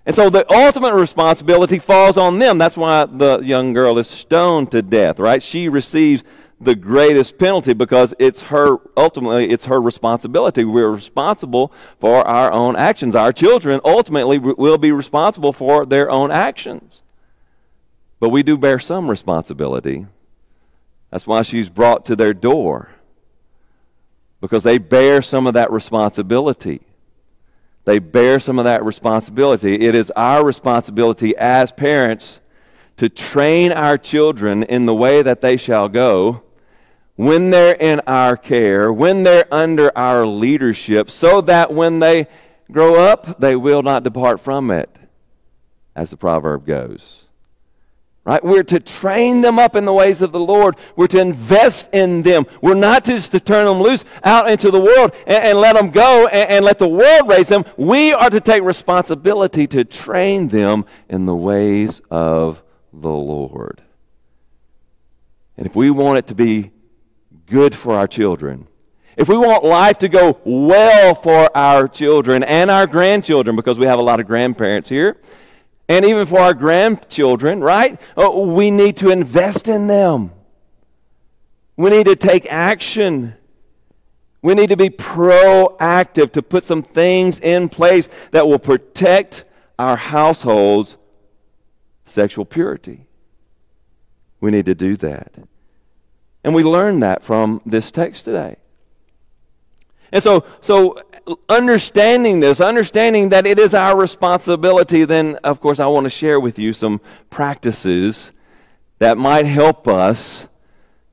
And 0.05 0.13
so 0.13 0.29
the 0.29 0.45
ultimate 0.53 0.93
responsibility 0.93 1.79
falls 1.79 2.17
on 2.17 2.39
them. 2.39 2.57
That's 2.57 2.75
why 2.75 3.05
the 3.05 3.39
young 3.39 3.71
girl 3.71 3.97
is 3.97 4.09
stoned 4.09 4.71
to 4.71 4.81
death, 4.81 5.19
right? 5.19 5.41
She 5.41 5.69
receives 5.69 6.25
the 6.63 6.75
greatest 6.75 7.37
penalty 7.37 7.73
because 7.73 8.13
it's 8.19 8.41
her 8.43 8.77
ultimately 8.97 9.49
it's 9.49 9.65
her 9.65 9.81
responsibility. 9.81 10.63
We're 10.63 10.91
responsible 10.91 11.71
for 11.99 12.25
our 12.27 12.51
own 12.51 12.75
actions. 12.75 13.15
Our 13.15 13.31
children 13.31 13.79
ultimately 13.83 14.37
will 14.39 14.77
be 14.77 14.91
responsible 14.91 15.53
for 15.53 15.85
their 15.85 16.09
own 16.09 16.31
actions. 16.31 17.01
But 18.19 18.29
we 18.29 18.43
do 18.43 18.57
bear 18.57 18.79
some 18.79 19.09
responsibility. 19.09 20.07
That's 21.11 21.27
why 21.27 21.41
she's 21.43 21.69
brought 21.69 22.05
to 22.05 22.15
their 22.15 22.33
door. 22.33 22.89
Because 24.41 24.63
they 24.63 24.77
bear 24.77 25.21
some 25.21 25.45
of 25.45 25.53
that 25.53 25.71
responsibility. 25.71 26.81
They 27.85 27.99
bear 27.99 28.39
some 28.39 28.59
of 28.59 28.65
that 28.65 28.83
responsibility. 28.83 29.75
It 29.75 29.93
is 29.93 30.09
our 30.11 30.43
responsibility 30.43 31.35
as 31.37 31.71
parents 31.71 32.39
to 32.97 33.09
train 33.09 33.71
our 33.71 33.97
children 33.97 34.63
in 34.63 34.85
the 34.85 34.93
way 34.95 35.21
that 35.21 35.41
they 35.41 35.57
shall 35.57 35.89
go 35.89 36.43
when 37.15 37.51
they're 37.51 37.75
in 37.75 38.01
our 38.07 38.35
care, 38.35 38.91
when 38.91 39.23
they're 39.23 39.51
under 39.53 39.95
our 39.97 40.25
leadership, 40.25 41.11
so 41.11 41.41
that 41.41 41.71
when 41.71 41.99
they 41.99 42.27
grow 42.71 42.95
up, 42.95 43.39
they 43.39 43.55
will 43.55 43.83
not 43.83 44.03
depart 44.03 44.39
from 44.39 44.71
it, 44.71 44.89
as 45.95 46.09
the 46.09 46.17
proverb 46.17 46.65
goes. 46.65 47.19
Right? 48.25 48.41
We're 48.41 48.63
to 48.63 48.79
train 48.79 49.41
them 49.41 49.59
up 49.59 49.75
in 49.75 49.83
the 49.83 49.91
ways 49.91 50.21
of 50.21 50.31
the 50.31 50.39
Lord. 50.39 50.77
We're 50.95 51.07
to 51.07 51.19
invest 51.19 51.89
in 51.91 52.21
them. 52.21 52.45
We're 52.61 52.73
not 52.73 53.03
just 53.03 53.33
to 53.33 53.39
turn 53.41 53.65
them 53.65 53.81
loose 53.81 54.05
out 54.23 54.49
into 54.49 54.71
the 54.71 54.79
world 54.79 55.13
and, 55.27 55.43
and 55.43 55.57
let 55.57 55.75
them 55.75 55.89
go 55.89 56.27
and, 56.27 56.49
and 56.49 56.65
let 56.65 56.79
the 56.79 56.87
world 56.87 57.27
raise 57.27 57.49
them. 57.49 57.65
We 57.75 58.13
are 58.13 58.29
to 58.29 58.39
take 58.39 58.63
responsibility 58.63 59.67
to 59.67 59.83
train 59.83 60.47
them 60.47 60.85
in 61.09 61.25
the 61.25 61.35
ways 61.35 62.01
of 62.09 62.63
the 62.93 63.11
Lord. 63.11 63.81
And 65.57 65.67
if 65.67 65.75
we 65.75 65.89
want 65.89 66.17
it 66.17 66.27
to 66.27 66.35
be 66.35 66.71
good 67.47 67.75
for 67.75 67.95
our 67.95 68.07
children, 68.07 68.67
if 69.15 69.29
we 69.29 69.37
want 69.37 69.63
life 69.63 69.99
to 69.99 70.09
go 70.09 70.39
well 70.43 71.13
for 71.13 71.55
our 71.55 71.87
children 71.87 72.43
and 72.43 72.71
our 72.71 72.87
grandchildren, 72.87 73.55
because 73.55 73.77
we 73.77 73.85
have 73.85 73.99
a 73.99 74.01
lot 74.01 74.19
of 74.19 74.25
grandparents 74.25 74.89
here, 74.89 75.17
and 75.87 76.05
even 76.05 76.25
for 76.25 76.39
our 76.39 76.53
grandchildren, 76.53 77.61
right? 77.61 78.01
Uh, 78.17 78.31
we 78.31 78.71
need 78.71 78.97
to 78.97 79.09
invest 79.09 79.67
in 79.67 79.87
them. 79.87 80.31
We 81.75 81.89
need 81.89 82.05
to 82.05 82.15
take 82.15 82.47
action. 82.49 83.35
We 84.41 84.55
need 84.55 84.69
to 84.69 84.77
be 84.77 84.89
proactive 84.89 86.31
to 86.33 86.41
put 86.41 86.63
some 86.63 86.83
things 86.83 87.39
in 87.39 87.69
place 87.69 88.09
that 88.31 88.47
will 88.47 88.59
protect 88.59 89.43
our 89.77 89.95
household's 89.95 90.97
sexual 92.05 92.45
purity. 92.45 93.07
We 94.39 94.51
need 94.51 94.65
to 94.65 94.75
do 94.75 94.95
that. 94.97 95.33
And 96.43 96.53
we 96.53 96.63
learn 96.63 96.99
that 96.99 97.23
from 97.23 97.61
this 97.65 97.91
text 97.91 98.25
today. 98.25 98.57
And 100.11 100.21
so, 100.21 100.45
so 100.61 101.01
understanding 101.49 102.39
this, 102.39 102.61
understanding 102.61 103.29
that 103.29 103.47
it 103.47 103.57
is 103.57 103.73
our 103.73 103.97
responsibility, 103.97 105.05
then 105.05 105.37
of 105.43 105.59
course 105.59 105.79
I 105.79 105.87
want 105.87 106.03
to 106.03 106.09
share 106.09 106.39
with 106.39 106.59
you 106.59 106.73
some 106.73 107.01
practices 107.29 108.31
that 108.99 109.17
might 109.17 109.45
help 109.45 109.87
us 109.87 110.47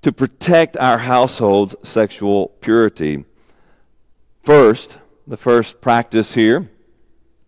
to 0.03 0.13
protect 0.13 0.77
our 0.77 0.99
household's 0.99 1.75
sexual 1.83 2.49
purity. 2.61 3.25
First, 4.43 4.99
the 5.27 5.37
first 5.37 5.81
practice 5.81 6.35
here 6.35 6.71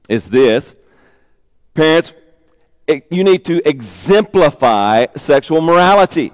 is 0.09 0.31
this. 0.31 0.75
Parents, 1.75 2.15
eh, 2.89 3.01
you 3.11 3.25
need 3.25 3.45
to 3.47 3.67
exemplify 3.69 5.07
sexual 5.17 5.61
morality 5.61 6.33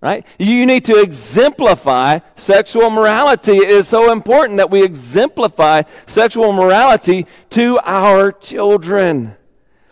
right? 0.00 0.26
You 0.38 0.66
need 0.66 0.84
to 0.86 1.00
exemplify 1.00 2.20
sexual 2.36 2.90
morality. 2.90 3.56
It 3.56 3.70
is 3.70 3.88
so 3.88 4.12
important 4.12 4.58
that 4.58 4.70
we 4.70 4.82
exemplify 4.82 5.82
sexual 6.06 6.52
morality 6.52 7.26
to 7.50 7.80
our 7.82 8.32
children. 8.32 9.36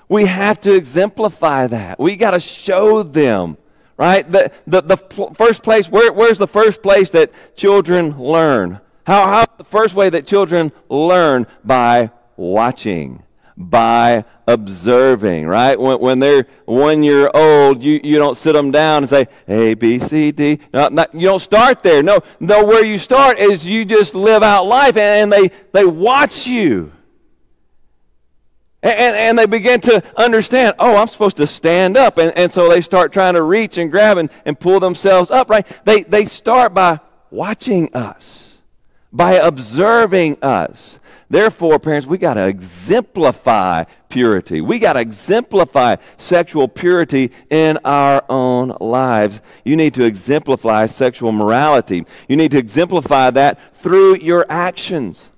We 0.08 0.26
have 0.26 0.60
to 0.60 0.74
exemplify 0.74 1.66
that. 1.68 1.98
We 1.98 2.16
got 2.16 2.32
to 2.32 2.40
show 2.40 3.02
them, 3.02 3.56
right? 3.96 4.30
The, 4.30 4.52
the, 4.66 4.82
the 4.82 4.96
first 5.34 5.62
place, 5.62 5.88
where, 5.88 6.12
where's 6.12 6.38
the 6.38 6.46
first 6.46 6.82
place 6.82 7.10
that 7.10 7.32
children 7.56 8.18
learn? 8.18 8.80
How, 9.06 9.26
how 9.26 9.46
the 9.56 9.64
first 9.64 9.94
way 9.94 10.10
that 10.10 10.26
children 10.26 10.72
learn? 10.88 11.46
By 11.64 12.10
watching 12.36 13.22
by 13.56 14.24
observing, 14.48 15.46
right? 15.46 15.78
When, 15.78 15.98
when, 16.00 16.18
they're 16.18 16.46
one 16.64 17.02
year 17.02 17.30
old, 17.32 17.82
you, 17.82 18.00
you 18.02 18.16
don't 18.16 18.36
sit 18.36 18.52
them 18.52 18.70
down 18.70 19.04
and 19.04 19.10
say, 19.10 19.28
A, 19.46 19.74
B, 19.74 19.98
C, 19.98 20.32
D. 20.32 20.58
No, 20.72 20.88
not, 20.88 21.14
you 21.14 21.28
don't 21.28 21.40
start 21.40 21.82
there. 21.82 22.02
No, 22.02 22.20
no, 22.40 22.64
where 22.64 22.84
you 22.84 22.98
start 22.98 23.38
is 23.38 23.66
you 23.66 23.84
just 23.84 24.14
live 24.14 24.42
out 24.42 24.66
life 24.66 24.96
and 24.96 25.32
they, 25.32 25.50
they 25.72 25.84
watch 25.84 26.46
you. 26.46 26.92
And, 28.84 29.16
and, 29.16 29.38
they 29.38 29.46
begin 29.46 29.80
to 29.82 30.02
understand, 30.14 30.74
oh, 30.78 30.96
I'm 30.96 31.06
supposed 31.06 31.38
to 31.38 31.46
stand 31.46 31.96
up. 31.96 32.18
And, 32.18 32.36
and 32.36 32.52
so 32.52 32.68
they 32.68 32.82
start 32.82 33.14
trying 33.14 33.32
to 33.32 33.42
reach 33.42 33.78
and 33.78 33.90
grab 33.90 34.18
and, 34.18 34.28
and 34.44 34.60
pull 34.60 34.78
themselves 34.78 35.30
up, 35.30 35.48
right? 35.48 35.66
They, 35.86 36.02
they 36.02 36.26
start 36.26 36.74
by 36.74 37.00
watching 37.30 37.94
us, 37.94 38.43
by 39.14 39.34
observing 39.34 40.36
us. 40.42 40.98
Therefore, 41.30 41.78
parents, 41.78 42.06
we 42.06 42.18
got 42.18 42.34
to 42.34 42.46
exemplify 42.46 43.84
purity. 44.08 44.60
We 44.60 44.80
got 44.80 44.94
to 44.94 45.00
exemplify 45.00 45.96
sexual 46.18 46.66
purity 46.68 47.30
in 47.48 47.78
our 47.84 48.24
own 48.28 48.76
lives. 48.80 49.40
You 49.64 49.76
need 49.76 49.94
to 49.94 50.04
exemplify 50.04 50.86
sexual 50.86 51.32
morality. 51.32 52.04
You 52.28 52.36
need 52.36 52.50
to 52.50 52.58
exemplify 52.58 53.30
that 53.30 53.76
through 53.76 54.16
your 54.16 54.44
actions. 54.50 55.30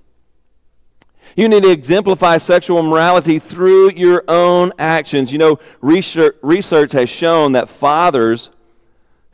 You 1.37 1.49
need 1.49 1.65
to 1.65 1.71
exemplify 1.71 2.39
sexual 2.39 2.83
morality 2.83 3.39
through 3.39 3.93
your 3.93 4.25
own 4.27 4.73
actions. 4.79 5.31
You 5.33 5.39
know, 5.39 5.59
research, 5.83 6.37
research 6.43 6.93
has 6.93 7.11
shown 7.11 7.53
that 7.53 7.69
fathers 7.69 8.51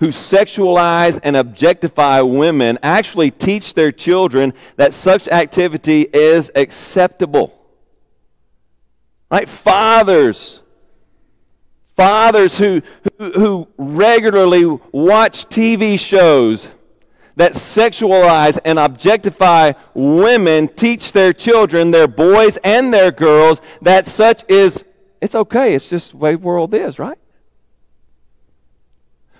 who 0.02 0.09
sexualize 0.09 1.21
and 1.23 1.37
objectify 1.37 2.21
women 2.21 2.76
actually 2.82 3.30
teach 3.30 3.75
their 3.75 3.92
children 3.92 4.52
that 4.75 4.92
such 4.92 5.28
activity 5.28 6.00
is 6.12 6.50
acceptable. 6.56 7.56
Right? 9.30 9.49
Fathers, 9.49 10.61
fathers 11.94 12.59
who, 12.59 12.82
who, 13.16 13.30
who 13.30 13.68
regularly 13.78 14.64
watch 14.90 15.47
TV 15.47 15.97
shows 15.97 16.66
that 17.37 17.52
sexualize 17.52 18.59
and 18.64 18.80
objectify 18.80 19.71
women 19.94 20.66
teach 20.66 21.12
their 21.12 21.32
children, 21.32 21.92
their 21.92 22.09
boys 22.09 22.56
and 22.64 22.92
their 22.92 23.12
girls, 23.12 23.61
that 23.82 24.09
such 24.09 24.42
is, 24.49 24.85
it's 25.21 25.37
okay. 25.37 25.76
It's 25.76 25.90
just 25.90 26.11
the 26.11 26.16
way 26.16 26.32
the 26.32 26.38
world 26.38 26.75
is, 26.75 26.99
right? 26.99 27.18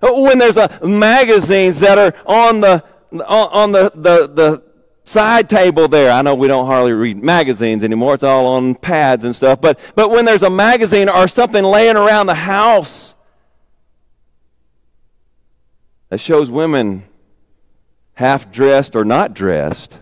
When 0.02 0.38
there's 0.38 0.56
a 0.56 0.80
magazines 0.85 1.78
that 1.78 1.97
are 1.97 2.12
on 2.26 2.61
the 2.61 2.82
on 3.12 3.73
the, 3.73 3.92
the, 3.94 4.26
the 4.26 4.62
side 5.04 5.49
table 5.49 5.87
there. 5.88 6.11
I 6.11 6.23
know 6.23 6.35
we 6.35 6.49
don't 6.49 6.66
hardly 6.66 6.92
read 6.92 7.23
magazines 7.23 7.85
anymore. 7.85 8.14
It's 8.14 8.23
all 8.23 8.47
on 8.47 8.75
pads 8.75 9.25
and 9.25 9.37
stuff. 9.37 9.61
But 9.61 9.78
but 9.94 10.11
when 10.11 10.25
there's 10.25 10.42
a 10.42 10.50
magazine 10.50 11.09
or 11.09 11.28
something 11.28 11.62
laying 11.62 11.97
around 11.97 12.26
the 12.26 12.35
house 12.35 13.14
that 16.09 16.18
shows 16.18 16.50
women 16.50 17.04
half 18.14 18.50
dressed 18.50 18.97
or 18.97 19.04
not 19.04 19.35
dressed, 19.35 19.99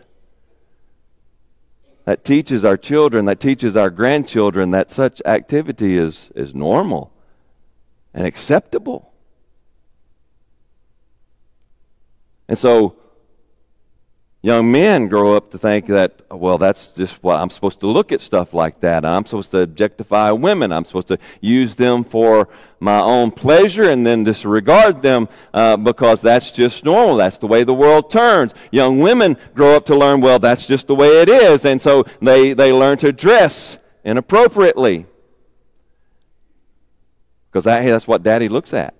that 2.04 2.24
teaches 2.24 2.64
our 2.64 2.76
children, 2.76 3.24
that 3.26 3.40
teaches 3.40 3.76
our 3.76 3.90
grandchildren 3.90 4.70
that 4.70 4.90
such 4.90 5.22
activity 5.24 5.96
is, 5.96 6.30
is 6.34 6.54
normal 6.54 7.12
and 8.12 8.26
acceptable. 8.26 9.09
And 12.50 12.58
so 12.58 12.96
young 14.42 14.72
men 14.72 15.06
grow 15.06 15.36
up 15.36 15.52
to 15.52 15.58
think 15.58 15.86
that, 15.86 16.20
well, 16.32 16.58
that's 16.58 16.92
just 16.92 17.22
what 17.22 17.38
I'm 17.38 17.48
supposed 17.48 17.78
to 17.78 17.86
look 17.86 18.10
at 18.10 18.20
stuff 18.20 18.52
like 18.52 18.80
that. 18.80 19.04
I'm 19.04 19.24
supposed 19.24 19.52
to 19.52 19.60
objectify 19.60 20.32
women. 20.32 20.72
I'm 20.72 20.84
supposed 20.84 21.06
to 21.08 21.18
use 21.40 21.76
them 21.76 22.02
for 22.02 22.48
my 22.80 22.98
own 22.98 23.30
pleasure 23.30 23.84
and 23.84 24.04
then 24.04 24.24
disregard 24.24 25.00
them 25.00 25.28
uh, 25.54 25.76
because 25.76 26.22
that's 26.22 26.50
just 26.50 26.84
normal. 26.84 27.18
That's 27.18 27.38
the 27.38 27.46
way 27.46 27.62
the 27.62 27.72
world 27.72 28.10
turns. 28.10 28.52
Young 28.72 28.98
women 28.98 29.36
grow 29.54 29.76
up 29.76 29.84
to 29.84 29.94
learn, 29.94 30.20
well, 30.20 30.40
that's 30.40 30.66
just 30.66 30.88
the 30.88 30.96
way 30.96 31.22
it 31.22 31.28
is. 31.28 31.64
And 31.64 31.80
so 31.80 32.02
they, 32.20 32.52
they 32.52 32.72
learn 32.72 32.98
to 32.98 33.12
dress 33.12 33.78
inappropriately 34.04 35.06
because 37.48 37.62
that, 37.62 37.84
hey, 37.84 37.92
that's 37.92 38.08
what 38.08 38.24
daddy 38.24 38.48
looks 38.48 38.74
at 38.74 38.96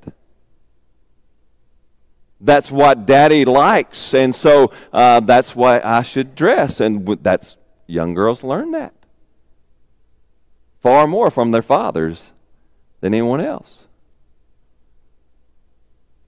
that's 2.40 2.70
what 2.70 3.06
daddy 3.06 3.44
likes 3.44 4.14
and 4.14 4.34
so 4.34 4.72
uh, 4.92 5.20
that's 5.20 5.54
why 5.54 5.80
i 5.84 6.02
should 6.02 6.34
dress 6.34 6.80
and 6.80 7.06
that's 7.22 7.56
young 7.90 8.14
girls 8.14 8.42
learn 8.42 8.70
that. 8.70 8.94
Far 10.80 11.06
more 11.06 11.30
from 11.30 11.50
their 11.50 11.62
fathers 11.62 12.32
than 13.00 13.12
anyone 13.12 13.40
else. 13.40 13.84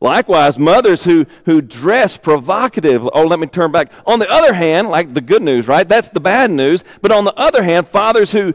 Likewise 0.01 0.59
mothers 0.59 1.05
who, 1.05 1.27
who 1.45 1.63
dress 1.63 2.17
provocative 2.17 3.09
oh 3.13 3.25
let 3.25 3.39
me 3.39 3.47
turn 3.47 3.71
back. 3.71 3.91
On 4.05 4.19
the 4.19 4.31
other 4.31 4.53
hand 4.53 4.89
like 4.89 5.15
the 5.15 5.21
good 5.21 5.43
news 5.43 5.69
right? 5.69 5.89
That's 5.89 6.09
the 6.09 6.21
bad 6.21 6.51
news. 6.51 6.85
But 7.01 7.13
on 7.13 7.25
the 7.25 7.35
other 7.35 7.63
hand 7.63 7.87
fathers 7.87 8.33
who 8.33 8.53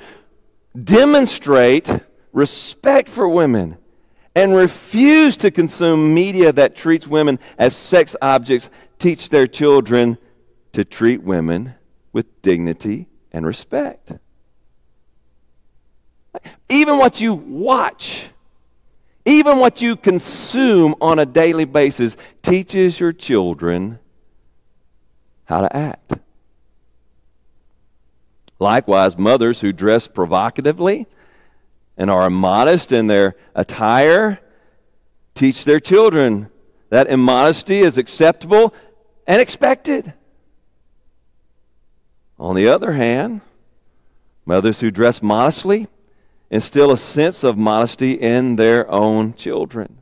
demonstrate 0.78 1.90
respect 2.34 3.10
for 3.10 3.28
women 3.28 3.78
and 4.38 4.56
refuse 4.56 5.36
to 5.36 5.50
consume 5.50 6.14
media 6.14 6.54
that 6.54 6.76
treats 6.76 7.08
women 7.08 7.40
as 7.58 7.76
sex 7.76 8.16
objects 8.22 8.70
teach 9.00 9.30
their 9.30 9.48
children 9.48 10.16
to 10.74 10.86
treat 10.86 11.24
women 11.24 11.74
with 12.14 12.44
dignity 12.44 13.08
and 13.32 13.48
respect. 13.48 14.14
Even 16.70 17.00
what 17.00 17.20
you 17.20 17.34
watch, 17.34 18.30
even 19.26 19.58
what 19.58 19.82
you 19.82 19.96
consume 19.96 20.94
on 21.02 21.18
a 21.18 21.26
daily 21.26 21.66
basis, 21.66 22.16
teaches 22.44 23.00
your 23.00 23.14
children 23.14 23.98
how 25.46 25.62
to 25.62 25.76
act. 25.76 26.14
Likewise, 28.60 29.18
mothers 29.18 29.62
who 29.62 29.74
dress 29.74 30.08
provocatively 30.08 31.08
and 31.98 32.10
are 32.12 32.28
immodest 32.28 32.92
in 32.92 33.08
their 33.08 33.36
attire 33.56 34.40
teach 35.34 35.66
their 35.66 35.80
children 35.80 36.50
that 36.90 37.08
immodesty 37.08 37.80
is 37.80 37.98
acceptable 37.98 38.74
and 39.26 39.42
expected. 39.42 40.14
On 42.40 42.56
the 42.56 42.68
other 42.68 42.94
hand, 42.94 43.42
mothers 44.46 44.80
who 44.80 44.92
dress 44.92 45.22
modestly 45.22 45.88
instill 46.50 46.92
a 46.92 46.98
sense 46.98 47.44
of 47.44 47.58
modesty 47.58 48.14
in 48.14 48.56
their 48.56 48.90
own 48.90 49.34
children. 49.34 49.98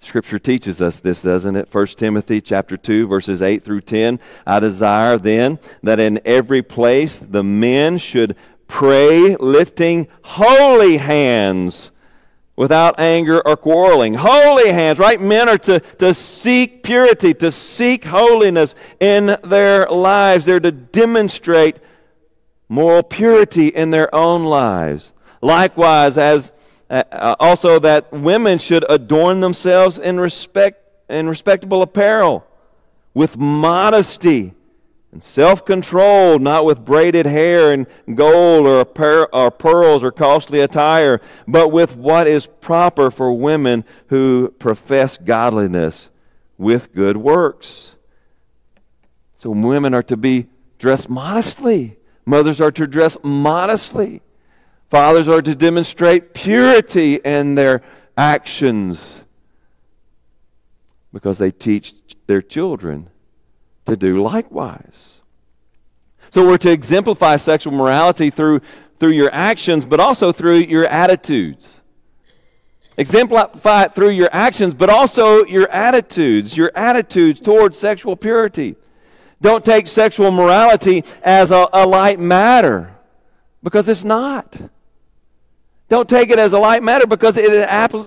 Scripture 0.00 0.38
teaches 0.38 0.82
us 0.82 1.00
this, 1.00 1.22
doesn't 1.22 1.56
it? 1.56 1.72
1 1.72 1.86
Timothy 1.88 2.40
chapter 2.40 2.76
2 2.76 3.08
verses 3.08 3.42
8 3.42 3.64
through 3.64 3.80
10. 3.80 4.20
I 4.46 4.60
desire 4.60 5.18
then 5.18 5.58
that 5.82 5.98
in 5.98 6.20
every 6.24 6.62
place 6.62 7.18
the 7.18 7.42
men 7.42 7.98
should 7.98 8.36
pray 8.68 9.36
lifting 9.36 10.08
holy 10.22 10.96
hands 10.96 11.90
without 12.56 12.98
anger 12.98 13.46
or 13.46 13.56
quarreling. 13.56 14.14
Holy 14.14 14.72
hands, 14.72 14.98
right? 14.98 15.20
Men 15.20 15.48
are 15.48 15.58
to, 15.58 15.80
to 15.80 16.14
seek 16.14 16.82
purity, 16.82 17.34
to 17.34 17.52
seek 17.52 18.04
holiness 18.06 18.74
in 18.98 19.36
their 19.44 19.86
lives. 19.86 20.46
They're 20.46 20.60
to 20.60 20.72
demonstrate 20.72 21.78
moral 22.68 23.02
purity 23.02 23.68
in 23.68 23.90
their 23.90 24.12
own 24.14 24.44
lives. 24.44 25.12
Likewise, 25.42 26.18
as 26.18 26.52
uh, 26.88 27.02
uh 27.12 27.34
also 27.38 27.78
that 27.80 28.12
women 28.12 28.58
should 28.58 28.84
adorn 28.88 29.40
themselves 29.40 29.98
in 29.98 30.18
respect 30.18 30.82
in 31.08 31.28
respectable 31.28 31.82
apparel 31.82 32.46
with 33.14 33.36
modesty 33.36 34.55
and 35.16 35.22
self 35.22 35.64
control, 35.64 36.38
not 36.38 36.66
with 36.66 36.84
braided 36.84 37.24
hair 37.24 37.72
and 37.72 37.86
gold 38.14 38.66
or, 38.66 38.84
per- 38.84 39.26
or 39.32 39.50
pearls 39.50 40.04
or 40.04 40.12
costly 40.12 40.60
attire, 40.60 41.22
but 41.48 41.72
with 41.72 41.96
what 41.96 42.26
is 42.26 42.46
proper 42.46 43.10
for 43.10 43.32
women 43.32 43.82
who 44.08 44.54
profess 44.58 45.16
godliness 45.16 46.10
with 46.58 46.92
good 46.92 47.16
works. 47.16 47.92
So 49.36 49.48
women 49.48 49.94
are 49.94 50.02
to 50.02 50.18
be 50.18 50.48
dressed 50.78 51.08
modestly. 51.08 51.96
Mothers 52.26 52.60
are 52.60 52.72
to 52.72 52.86
dress 52.86 53.16
modestly. 53.22 54.20
Fathers 54.90 55.28
are 55.28 55.40
to 55.40 55.54
demonstrate 55.54 56.34
purity 56.34 57.14
in 57.14 57.54
their 57.54 57.80
actions 58.18 59.24
because 61.10 61.38
they 61.38 61.50
teach 61.50 61.94
their 62.26 62.42
children 62.42 63.08
to 63.86 63.96
do 63.96 64.22
likewise. 64.22 65.20
So 66.30 66.46
we're 66.46 66.58
to 66.58 66.70
exemplify 66.70 67.36
sexual 67.36 67.72
morality 67.72 68.30
through, 68.30 68.60
through 68.98 69.12
your 69.12 69.30
actions, 69.32 69.84
but 69.84 70.00
also 70.00 70.32
through 70.32 70.56
your 70.56 70.86
attitudes. 70.86 71.80
Exemplify 72.98 73.84
it 73.84 73.94
through 73.94 74.10
your 74.10 74.30
actions, 74.32 74.74
but 74.74 74.90
also 74.90 75.44
your 75.44 75.68
attitudes, 75.70 76.56
your 76.56 76.72
attitudes 76.74 77.40
towards 77.40 77.78
sexual 77.78 78.16
purity. 78.16 78.76
Don't 79.40 79.64
take 79.64 79.86
sexual 79.86 80.30
morality 80.30 81.04
as 81.22 81.50
a, 81.50 81.68
a 81.72 81.86
light 81.86 82.18
matter, 82.18 82.96
because 83.62 83.88
it's 83.88 84.04
not. 84.04 84.58
Don't 85.88 86.08
take 86.08 86.30
it 86.30 86.38
as 86.38 86.52
a 86.52 86.58
light 86.58 86.82
matter 86.82 87.06
because 87.06 87.36
it 87.36 87.50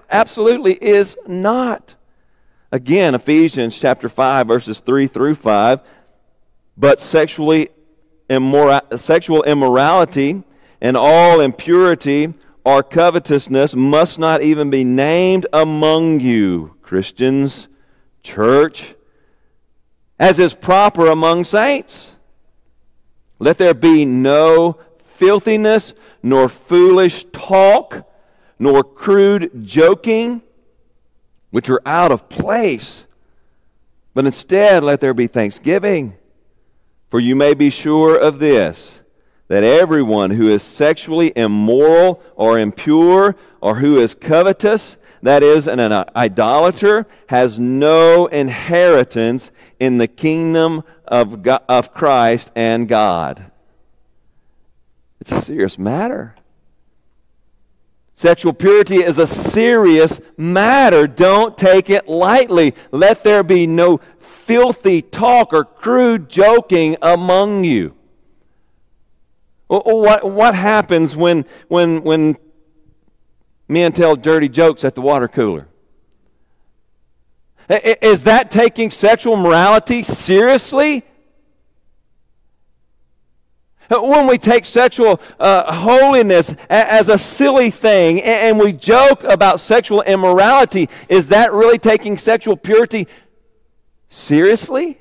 absolutely 0.09 0.73
is 0.73 1.17
not. 1.27 1.95
Again, 2.71 3.15
Ephesians 3.15 3.79
chapter 3.79 4.08
5, 4.08 4.47
verses 4.47 4.79
3 4.79 5.08
through 5.08 5.36
5. 5.36 5.79
But 6.77 6.99
sexually 7.01 7.69
immora- 8.29 8.97
sexual 8.97 9.43
immorality 9.43 10.43
and 10.79 10.95
all 10.95 11.41
impurity 11.41 12.34
or 12.63 12.84
covetousness 12.84 13.75
must 13.75 14.19
not 14.19 14.43
even 14.43 14.69
be 14.69 14.84
named 14.84 15.47
among 15.51 16.19
you, 16.19 16.75
Christians, 16.82 17.67
church, 18.21 18.93
as 20.19 20.38
is 20.38 20.53
proper 20.53 21.08
among 21.08 21.45
saints. 21.45 22.15
Let 23.39 23.58
there 23.58 23.73
be 23.73 24.05
no 24.05 24.77
filthiness, 25.03 25.93
nor 26.21 26.49
foolish 26.49 27.25
talk, 27.32 28.05
nor 28.60 28.84
crude 28.84 29.65
joking, 29.65 30.41
which 31.51 31.69
are 31.69 31.81
out 31.85 32.12
of 32.12 32.29
place. 32.29 33.05
But 34.13 34.25
instead, 34.25 34.83
let 34.83 35.01
there 35.01 35.13
be 35.13 35.27
thanksgiving. 35.27 36.15
For 37.09 37.19
you 37.19 37.35
may 37.35 37.53
be 37.53 37.69
sure 37.69 38.17
of 38.17 38.39
this 38.39 39.01
that 39.47 39.63
everyone 39.63 40.29
who 40.31 40.47
is 40.47 40.62
sexually 40.62 41.33
immoral 41.35 42.21
or 42.35 42.59
impure 42.59 43.35
or 43.62 43.75
who 43.75 43.97
is 43.97 44.13
covetous, 44.13 44.95
that 45.23 45.41
is, 45.41 45.67
an, 45.67 45.79
an 45.79 46.05
idolater, 46.15 47.07
has 47.29 47.57
no 47.57 48.27
inheritance 48.27 49.49
in 49.79 49.97
the 49.97 50.07
kingdom 50.07 50.83
of, 51.05 51.41
God, 51.41 51.63
of 51.67 51.93
Christ 51.93 52.51
and 52.55 52.88
God. 52.88 53.51
It's 55.19 55.31
a 55.31 55.41
serious 55.41 55.79
matter. 55.79 56.35
Sexual 58.19 58.51
purity 58.51 58.97
is 58.97 59.17
a 59.17 59.25
serious 59.25 60.19
matter. 60.36 61.08
Don't 61.08 61.58
take 61.58 61.89
it 61.89 62.10
lightly. 62.10 62.75
Let 62.91 63.23
there 63.23 63.43
be 63.43 63.65
no 63.65 64.01
filthy 64.19 65.01
talk 65.01 65.53
or 65.53 65.63
crude 65.63 66.27
joking 66.27 66.97
among 67.01 67.63
you. 67.63 67.95
What, 69.67 70.29
what 70.29 70.53
happens 70.53 71.15
when, 71.15 71.45
when, 71.69 72.03
when 72.03 72.36
men 73.69 73.93
tell 73.93 74.17
dirty 74.17 74.49
jokes 74.49 74.84
at 74.84 74.95
the 74.95 75.01
water 75.01 75.29
cooler? 75.29 75.69
Is 77.69 78.25
that 78.25 78.51
taking 78.51 78.91
sexual 78.91 79.38
morality 79.38 80.03
seriously? 80.03 81.05
When 83.89 84.28
we 84.28 84.38
take 84.38 84.65
sexual 84.65 85.19
uh, 85.39 85.73
holiness 85.73 86.56
as 86.69 87.10
a 87.10 87.17
silly 87.17 87.71
thing 87.71 88.21
and 88.21 88.60
we 88.60 88.71
joke 88.71 89.23
about 89.23 89.60
sexual 89.60 90.02
immorality, 90.04 90.89
is 91.08 91.30
that 91.30 91.52
really 91.52 91.80
taking 91.80 92.15
sexual 92.15 92.56
purity 92.56 93.08
Seriously? 94.10 94.99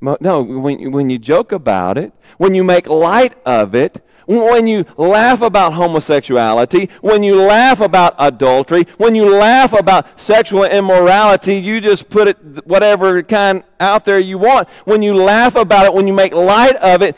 No, 0.00 0.42
when, 0.42 0.90
when 0.90 1.10
you 1.10 1.18
joke 1.18 1.52
about 1.52 1.96
it, 1.96 2.12
when 2.38 2.54
you 2.54 2.64
make 2.64 2.88
light 2.88 3.34
of 3.46 3.74
it, 3.74 4.04
when 4.38 4.68
you 4.68 4.84
laugh 4.96 5.42
about 5.42 5.72
homosexuality, 5.72 6.88
when 7.00 7.24
you 7.24 7.42
laugh 7.42 7.80
about 7.80 8.14
adultery, 8.16 8.86
when 8.96 9.16
you 9.16 9.28
laugh 9.28 9.72
about 9.72 10.18
sexual 10.18 10.64
immorality, 10.64 11.56
you 11.56 11.80
just 11.80 12.08
put 12.08 12.28
it 12.28 12.38
whatever 12.64 13.22
kind 13.24 13.64
out 13.80 14.04
there 14.04 14.20
you 14.20 14.38
want. 14.38 14.68
When 14.84 15.02
you 15.02 15.14
laugh 15.14 15.56
about 15.56 15.86
it, 15.86 15.94
when 15.94 16.06
you 16.06 16.12
make 16.12 16.32
light 16.32 16.76
of 16.76 17.02
it, 17.02 17.16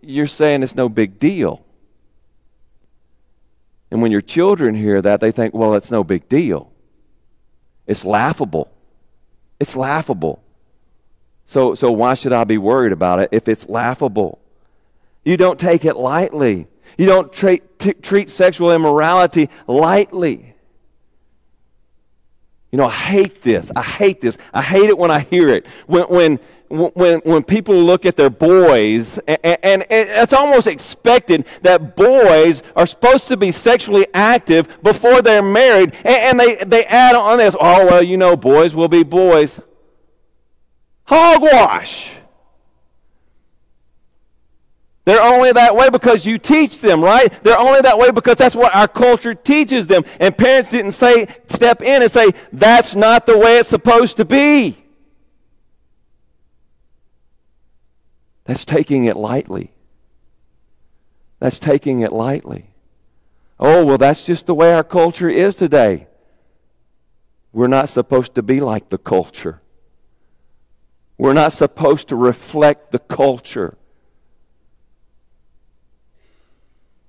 you're 0.00 0.26
saying 0.26 0.64
it's 0.64 0.74
no 0.74 0.88
big 0.88 1.20
deal. 1.20 1.64
And 3.92 4.02
when 4.02 4.10
your 4.10 4.20
children 4.20 4.74
hear 4.74 5.00
that, 5.00 5.20
they 5.20 5.30
think, 5.30 5.54
well, 5.54 5.74
it's 5.74 5.92
no 5.92 6.02
big 6.02 6.28
deal. 6.28 6.72
It's 7.86 8.04
laughable. 8.04 8.72
It's 9.60 9.76
laughable. 9.76 10.42
So, 11.46 11.76
so 11.76 11.92
why 11.92 12.14
should 12.14 12.32
I 12.32 12.42
be 12.42 12.58
worried 12.58 12.92
about 12.92 13.20
it 13.20 13.28
if 13.30 13.46
it's 13.46 13.68
laughable? 13.68 14.40
You 15.24 15.36
don't 15.36 15.58
take 15.58 15.84
it 15.84 15.96
lightly. 15.96 16.66
You 16.98 17.06
don't 17.06 17.32
treat, 17.32 17.78
t- 17.78 17.94
treat 17.94 18.30
sexual 18.30 18.72
immorality 18.72 19.48
lightly. 19.66 20.54
You 22.70 22.78
know, 22.78 22.86
I 22.86 22.90
hate 22.90 23.42
this. 23.42 23.70
I 23.76 23.82
hate 23.82 24.20
this. 24.20 24.36
I 24.52 24.60
hate 24.60 24.88
it 24.88 24.98
when 24.98 25.10
I 25.10 25.20
hear 25.20 25.48
it. 25.48 25.64
When, 25.86 26.04
when, 26.04 26.40
when, 26.68 27.20
when 27.20 27.44
people 27.44 27.76
look 27.76 28.04
at 28.04 28.16
their 28.16 28.30
boys, 28.30 29.18
and, 29.28 29.58
and, 29.62 29.86
it's 29.88 30.32
almost 30.32 30.66
expected 30.66 31.46
that 31.62 31.94
boys 31.94 32.64
are 32.74 32.86
supposed 32.86 33.28
to 33.28 33.36
be 33.36 33.52
sexually 33.52 34.08
active 34.12 34.82
before 34.82 35.22
they're 35.22 35.40
married, 35.40 35.94
and, 36.04 36.06
and 36.06 36.40
they, 36.40 36.56
they 36.56 36.84
add 36.86 37.14
on 37.14 37.38
this, 37.38 37.54
oh, 37.60 37.86
well, 37.86 38.02
you 38.02 38.16
know, 38.16 38.36
boys 38.36 38.74
will 38.74 38.88
be 38.88 39.04
boys. 39.04 39.60
Hogwash. 41.04 42.16
They're 45.04 45.22
only 45.22 45.52
that 45.52 45.76
way 45.76 45.90
because 45.90 46.24
you 46.24 46.38
teach 46.38 46.80
them, 46.80 47.04
right? 47.04 47.30
They're 47.42 47.58
only 47.58 47.82
that 47.82 47.98
way 47.98 48.10
because 48.10 48.36
that's 48.36 48.56
what 48.56 48.74
our 48.74 48.88
culture 48.88 49.34
teaches 49.34 49.86
them. 49.86 50.04
And 50.18 50.36
parents 50.36 50.70
didn't 50.70 50.92
say, 50.92 51.26
step 51.46 51.82
in 51.82 52.02
and 52.02 52.10
say, 52.10 52.32
that's 52.52 52.96
not 52.96 53.26
the 53.26 53.36
way 53.36 53.58
it's 53.58 53.68
supposed 53.68 54.16
to 54.16 54.24
be. 54.24 54.76
That's 58.44 58.64
taking 58.64 59.04
it 59.04 59.16
lightly. 59.16 59.72
That's 61.38 61.58
taking 61.58 62.00
it 62.00 62.12
lightly. 62.12 62.70
Oh, 63.60 63.84
well, 63.84 63.98
that's 63.98 64.24
just 64.24 64.46
the 64.46 64.54
way 64.54 64.72
our 64.72 64.84
culture 64.84 65.28
is 65.28 65.54
today. 65.54 66.06
We're 67.52 67.68
not 67.68 67.88
supposed 67.88 68.34
to 68.36 68.42
be 68.42 68.60
like 68.60 68.88
the 68.88 68.98
culture. 68.98 69.60
We're 71.18 71.34
not 71.34 71.52
supposed 71.52 72.08
to 72.08 72.16
reflect 72.16 72.90
the 72.90 72.98
culture. 72.98 73.76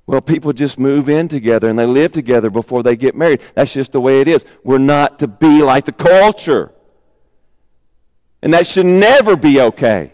Well, 0.07 0.21
people 0.21 0.53
just 0.53 0.77
move 0.77 1.09
in 1.09 1.27
together 1.27 1.67
and 1.67 1.79
they 1.79 1.85
live 1.85 2.11
together 2.11 2.49
before 2.49 2.83
they 2.83 2.95
get 2.95 3.15
married. 3.15 3.41
That's 3.55 3.73
just 3.73 3.91
the 3.91 4.01
way 4.01 4.21
it 4.21 4.27
is. 4.27 4.45
We're 4.63 4.77
not 4.77 5.19
to 5.19 5.27
be 5.27 5.63
like 5.63 5.85
the 5.85 5.91
culture. 5.91 6.71
And 8.41 8.53
that 8.53 8.67
should 8.67 8.85
never 8.85 9.35
be 9.35 9.59
okay. 9.59 10.13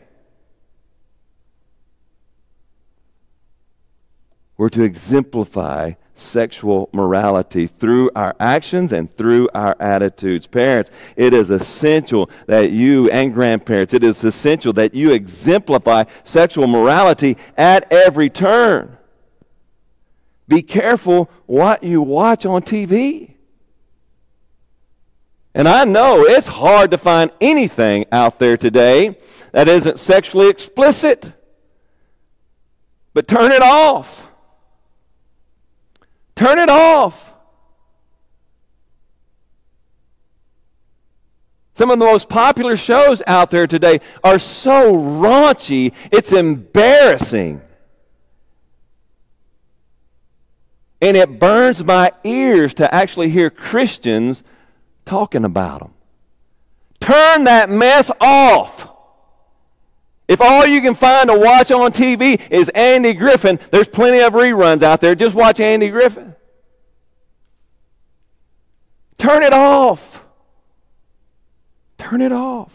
We're 4.56 4.70
to 4.70 4.84
exemplify 4.84 5.94
sexual 6.14 6.88
morality 6.94 7.68
through 7.68 8.12
our 8.16 8.36
actions 8.40 8.94
and 8.94 9.12
through 9.12 9.50
our 9.54 9.76
attitudes. 9.80 10.48
Parents, 10.48 10.92
it 11.18 11.34
is 11.34 11.50
essential 11.50 12.30
that 12.46 12.72
you 12.72 13.10
and 13.10 13.34
grandparents, 13.34 13.94
it 13.94 14.04
is 14.04 14.24
essential 14.24 14.72
that 14.74 14.94
you 14.94 15.12
exemplify 15.12 16.04
sexual 16.24 16.68
morality 16.68 17.38
at 17.58 17.92
every 17.92 18.30
turn. 18.30 18.98
Be 20.52 20.62
careful 20.62 21.32
what 21.46 21.82
you 21.82 22.02
watch 22.02 22.46
on 22.46 22.62
TV. 22.62 23.36
And 25.56 25.66
I 25.66 25.86
know 25.86 26.26
it's 26.26 26.46
hard 26.46 26.92
to 26.92 26.98
find 26.98 27.32
anything 27.40 28.06
out 28.12 28.38
there 28.38 28.58
today 28.58 29.18
that 29.54 29.70
isn't 29.70 29.98
sexually 29.98 30.50
explicit. 30.50 31.32
But 33.14 33.30
turn 33.30 33.54
it 33.54 33.62
off. 33.62 34.28
Turn 36.36 36.60
it 36.60 36.70
off. 36.70 37.32
Some 41.76 41.92
of 41.92 42.00
the 42.00 42.04
most 42.04 42.28
popular 42.28 42.76
shows 42.76 43.24
out 43.26 43.52
there 43.52 43.68
today 43.68 44.02
are 44.22 44.38
so 44.38 44.94
raunchy, 44.94 45.94
it's 46.12 46.34
embarrassing. 46.34 47.62
And 51.02 51.18
it 51.18 51.40
burns 51.40 51.84
my 51.84 52.12
ears 52.24 52.76
to 52.76 52.94
actually 52.94 53.30
hear 53.30 53.50
Christians 53.50 54.44
talking 55.06 55.44
about 55.44 55.80
them. 55.80 55.94
Turn 57.00 57.46
that 57.46 57.70
mess 57.70 58.12
off. 58.22 58.88
If 60.28 60.40
all 60.40 60.66
you 60.66 60.80
can 60.80 60.96
find 60.96 61.28
to 61.30 61.38
watch 61.38 61.72
on 61.72 61.92
TV 61.92 62.40
is 62.50 62.70
Andy 62.70 63.14
Griffin, 63.14 63.60
there's 63.72 63.90
plenty 63.90 64.20
of 64.20 64.34
reruns 64.34 64.84
out 64.84 65.02
there. 65.02 65.16
Just 65.16 65.36
watch 65.36 65.60
Andy 65.60 65.90
Griffin. 65.90 66.36
Turn 69.18 69.44
it 69.44 69.52
off. 69.52 70.24
Turn 71.98 72.22
it 72.22 72.32
off. 72.32 72.72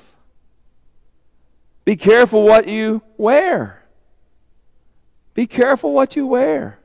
Be 1.84 1.96
careful 1.96 2.44
what 2.44 2.68
you 2.68 3.00
wear. 3.16 3.84
Be 5.34 5.46
careful 5.46 5.92
what 5.92 6.14
you 6.16 6.26
wear. 6.26 6.78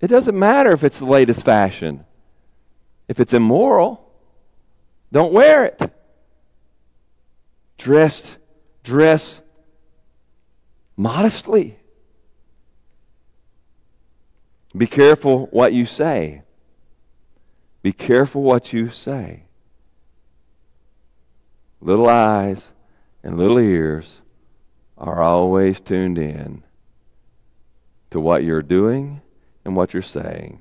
It 0.00 0.08
doesn't 0.08 0.38
matter 0.38 0.72
if 0.72 0.84
it's 0.84 0.98
the 0.98 1.06
latest 1.06 1.44
fashion. 1.44 2.04
If 3.08 3.18
it's 3.18 3.34
immoral, 3.34 4.12
don't 5.10 5.32
wear 5.32 5.64
it. 5.64 5.92
Dressed 7.78 8.36
dress 8.82 9.42
modestly. 10.96 11.78
Be 14.76 14.86
careful 14.86 15.46
what 15.46 15.72
you 15.72 15.84
say. 15.84 16.42
Be 17.82 17.92
careful 17.92 18.42
what 18.42 18.72
you 18.72 18.90
say. 18.90 19.44
Little 21.80 22.08
eyes 22.08 22.72
and 23.22 23.38
little 23.38 23.58
ears 23.58 24.20
are 24.96 25.22
always 25.22 25.80
tuned 25.80 26.18
in 26.18 26.62
to 28.10 28.18
what 28.18 28.42
you're 28.42 28.62
doing 28.62 29.20
and 29.64 29.76
what 29.76 29.92
you're 29.92 30.02
saying. 30.02 30.60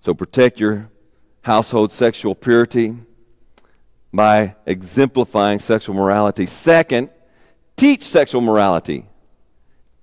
So 0.00 0.14
protect 0.14 0.58
your 0.58 0.90
household 1.42 1.92
sexual 1.92 2.34
purity 2.34 2.96
by 4.12 4.56
exemplifying 4.66 5.60
sexual 5.60 5.94
morality. 5.94 6.46
Second, 6.46 7.10
teach 7.76 8.02
sexual 8.02 8.40
morality. 8.40 9.06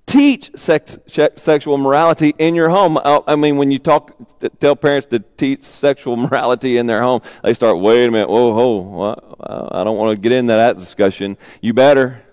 Teach 0.10 0.50
sex, 0.56 0.98
sexual 1.36 1.78
morality 1.78 2.34
in 2.40 2.56
your 2.56 2.70
home. 2.70 2.98
I 3.04 3.36
mean, 3.36 3.58
when 3.58 3.70
you 3.70 3.78
talk, 3.78 4.18
tell 4.60 4.76
parents 4.76 5.06
to 5.12 5.20
teach 5.20 5.64
sexual 5.64 6.18
morality 6.26 6.78
in 6.78 6.88
their 6.88 7.04
home, 7.04 7.22
they 7.44 7.54
start, 7.54 7.78
wait 7.78 8.08
a 8.08 8.12
minute, 8.12 8.28
whoa, 8.28 8.50
whoa, 8.50 9.70
I 9.72 9.84
don't 9.84 9.98
want 9.98 10.16
to 10.16 10.20
get 10.20 10.32
into 10.32 10.54
that 10.54 10.78
discussion. 10.78 11.38
You 11.62 11.74
better, 11.74 12.24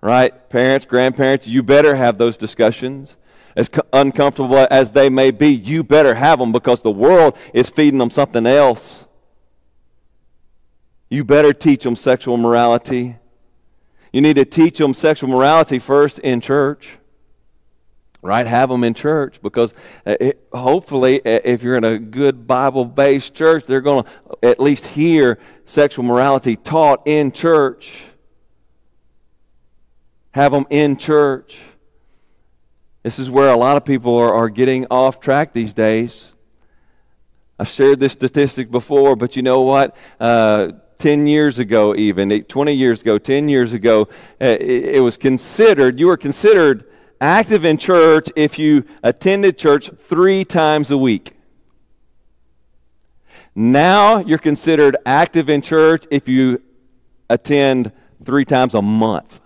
right? 0.00 0.50
Parents, 0.50 0.86
grandparents, 0.86 1.46
you 1.46 1.62
better 1.62 1.94
have 1.94 2.18
those 2.18 2.36
discussions 2.36 3.16
as 3.56 3.70
uncomfortable 3.92 4.66
as 4.70 4.90
they 4.90 5.08
may 5.08 5.30
be, 5.30 5.48
you 5.48 5.82
better 5.82 6.14
have 6.14 6.38
them 6.40 6.52
because 6.52 6.82
the 6.82 6.90
world 6.90 7.36
is 7.54 7.70
feeding 7.70 7.98
them 7.98 8.10
something 8.10 8.44
else. 8.44 9.06
You 11.08 11.24
better 11.24 11.52
teach 11.52 11.84
them 11.84 11.96
sexual 11.96 12.36
morality. 12.36 13.16
You 14.16 14.22
need 14.22 14.36
to 14.36 14.46
teach 14.46 14.78
them 14.78 14.94
sexual 14.94 15.28
morality 15.28 15.78
first 15.78 16.20
in 16.20 16.40
church. 16.40 16.96
Right? 18.22 18.46
Have 18.46 18.70
them 18.70 18.82
in 18.82 18.94
church 18.94 19.42
because 19.42 19.74
uh, 20.06 20.16
it, 20.18 20.42
hopefully, 20.54 21.20
if 21.22 21.62
you're 21.62 21.76
in 21.76 21.84
a 21.84 21.98
good 21.98 22.46
Bible 22.46 22.86
based 22.86 23.34
church, 23.34 23.64
they're 23.66 23.82
going 23.82 24.04
to 24.04 24.38
at 24.42 24.58
least 24.58 24.86
hear 24.86 25.38
sexual 25.66 26.02
morality 26.02 26.56
taught 26.56 27.02
in 27.04 27.30
church. 27.30 28.04
Have 30.30 30.52
them 30.52 30.64
in 30.70 30.96
church. 30.96 31.58
This 33.02 33.18
is 33.18 33.28
where 33.28 33.50
a 33.50 33.56
lot 33.58 33.76
of 33.76 33.84
people 33.84 34.16
are, 34.16 34.32
are 34.32 34.48
getting 34.48 34.86
off 34.90 35.20
track 35.20 35.52
these 35.52 35.74
days. 35.74 36.32
I've 37.58 37.68
shared 37.68 38.00
this 38.00 38.14
statistic 38.14 38.70
before, 38.70 39.14
but 39.14 39.36
you 39.36 39.42
know 39.42 39.60
what? 39.60 39.94
Uh, 40.18 40.72
10 40.98 41.26
years 41.26 41.58
ago, 41.58 41.94
even 41.94 42.44
20 42.44 42.72
years 42.72 43.00
ago, 43.00 43.18
10 43.18 43.48
years 43.48 43.72
ago, 43.72 44.08
uh, 44.40 44.56
it, 44.60 45.02
was 45.02 45.16
considered, 45.16 46.00
you 46.00 46.06
were 46.06 46.16
considered 46.16 46.84
active 47.20 47.64
in 47.64 47.78
church 47.78 48.28
if 48.36 48.58
you 48.58 48.84
attended 49.02 49.58
church 49.58 49.90
three 49.90 50.44
times 50.44 50.90
a 50.90 50.98
week. 50.98 51.32
Now 53.54 54.18
you're 54.18 54.38
considered 54.38 54.96
active 55.06 55.48
in 55.48 55.62
church 55.62 56.04
if 56.10 56.28
you 56.28 56.62
attend 57.28 57.92
three 58.24 58.44
times 58.44 58.74
a 58.74 58.82
month 58.82 59.40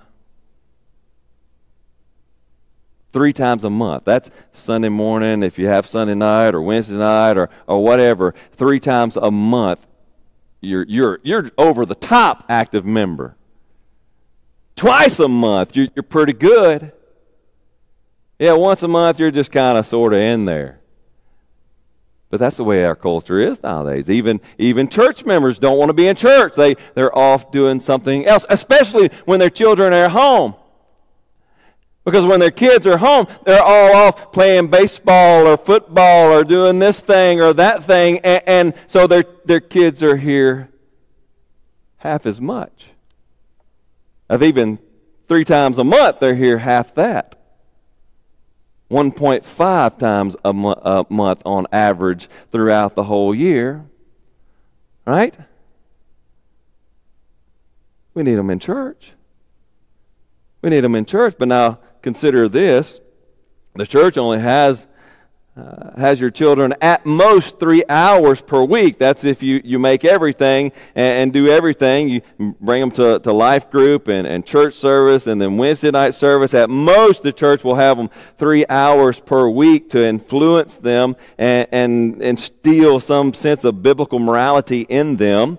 three 3.12 3.32
times 3.32 3.64
a 3.64 3.70
month. 3.70 4.04
That's 4.04 4.30
Sunday 4.52 4.88
morning, 4.88 5.42
if 5.42 5.58
you 5.58 5.66
have 5.66 5.86
Sunday 5.86 6.14
night 6.14 6.54
or 6.54 6.62
Wednesday 6.62 6.96
night 6.96 7.36
or, 7.36 7.50
or 7.66 7.82
whatever, 7.82 8.34
three 8.52 8.80
times 8.80 9.16
a 9.16 9.30
month. 9.30 9.86
You're, 10.60 10.84
you're, 10.88 11.20
you're 11.22 11.50
over 11.56 11.86
the 11.86 11.94
top 11.94 12.44
active 12.48 12.84
member. 12.84 13.36
Twice 14.76 15.18
a 15.18 15.28
month, 15.28 15.76
you're, 15.76 15.88
you're 15.94 16.02
pretty 16.02 16.32
good. 16.32 16.92
Yeah, 18.38 18.52
once 18.52 18.82
a 18.82 18.88
month, 18.88 19.18
you're 19.18 19.30
just 19.30 19.52
kind 19.52 19.76
of 19.76 19.86
sort 19.86 20.12
of 20.12 20.18
in 20.18 20.44
there. 20.46 20.80
But 22.30 22.38
that's 22.40 22.56
the 22.58 22.64
way 22.64 22.84
our 22.84 22.94
culture 22.94 23.40
is 23.40 23.62
nowadays. 23.62 24.08
Even, 24.08 24.40
even 24.56 24.88
church 24.88 25.24
members 25.26 25.58
don't 25.58 25.78
want 25.78 25.88
to 25.88 25.94
be 25.94 26.06
in 26.06 26.14
church. 26.14 26.54
They, 26.54 26.76
they're 26.94 27.16
off 27.16 27.50
doing 27.50 27.80
something 27.80 28.24
else, 28.24 28.46
especially 28.48 29.10
when 29.24 29.40
their 29.40 29.50
children 29.50 29.92
are 29.92 30.04
at 30.04 30.10
home. 30.12 30.54
Because 32.04 32.24
when 32.24 32.40
their 32.40 32.50
kids 32.50 32.86
are 32.86 32.96
home, 32.96 33.26
they're 33.44 33.62
all 33.62 33.94
off 33.94 34.32
playing 34.32 34.68
baseball 34.68 35.46
or 35.46 35.56
football 35.56 36.32
or 36.32 36.44
doing 36.44 36.78
this 36.78 37.00
thing 37.00 37.40
or 37.40 37.52
that 37.54 37.84
thing. 37.84 38.18
And, 38.20 38.42
and 38.46 38.74
so 38.86 39.06
their, 39.06 39.24
their 39.44 39.60
kids 39.60 40.02
are 40.02 40.16
here 40.16 40.70
half 41.98 42.24
as 42.24 42.40
much. 42.40 42.86
Of 44.28 44.42
even 44.42 44.78
three 45.28 45.44
times 45.44 45.78
a 45.78 45.84
month, 45.84 46.20
they're 46.20 46.34
here 46.34 46.58
half 46.58 46.94
that. 46.94 47.36
1.5 48.90 49.98
times 49.98 50.36
a, 50.44 50.52
mo- 50.52 50.80
a 50.82 51.06
month 51.08 51.42
on 51.44 51.66
average 51.70 52.28
throughout 52.50 52.96
the 52.96 53.04
whole 53.04 53.34
year. 53.34 53.84
Right? 55.06 55.36
We 58.14 58.22
need 58.22 58.34
them 58.34 58.50
in 58.50 58.58
church. 58.58 59.12
We 60.62 60.70
need 60.70 60.80
them 60.80 60.94
in 60.94 61.04
church. 61.04 61.36
But 61.38 61.48
now, 61.48 61.78
consider 62.02 62.48
this 62.48 63.00
the 63.74 63.86
church 63.86 64.16
only 64.18 64.40
has 64.40 64.86
uh, 65.56 65.98
has 66.00 66.20
your 66.20 66.30
children 66.30 66.72
at 66.80 67.04
most 67.04 67.58
three 67.58 67.82
hours 67.88 68.40
per 68.40 68.62
week. 68.62 68.98
That's 68.98 69.24
if 69.24 69.42
you, 69.42 69.60
you 69.64 69.78
make 69.78 70.04
everything 70.04 70.72
and, 70.94 71.18
and, 71.18 71.32
do 71.32 71.48
everything. 71.48 72.08
You 72.08 72.22
bring 72.60 72.80
them 72.80 72.90
to, 72.92 73.18
to 73.18 73.32
life 73.32 73.68
group 73.68 74.06
and, 74.08 74.26
and 74.26 74.46
church 74.46 74.74
service 74.74 75.26
and 75.26 75.40
then 75.42 75.56
Wednesday 75.56 75.90
night 75.90 76.14
service. 76.14 76.54
At 76.54 76.70
most, 76.70 77.24
the 77.24 77.32
church 77.32 77.64
will 77.64 77.74
have 77.74 77.96
them 77.96 78.10
three 78.38 78.64
hours 78.70 79.18
per 79.18 79.48
week 79.48 79.90
to 79.90 80.06
influence 80.06 80.78
them 80.78 81.16
and, 81.36 81.66
and 81.72 82.22
instill 82.22 83.00
some 83.00 83.34
sense 83.34 83.64
of 83.64 83.82
biblical 83.82 84.20
morality 84.20 84.82
in 84.82 85.16
them. 85.16 85.58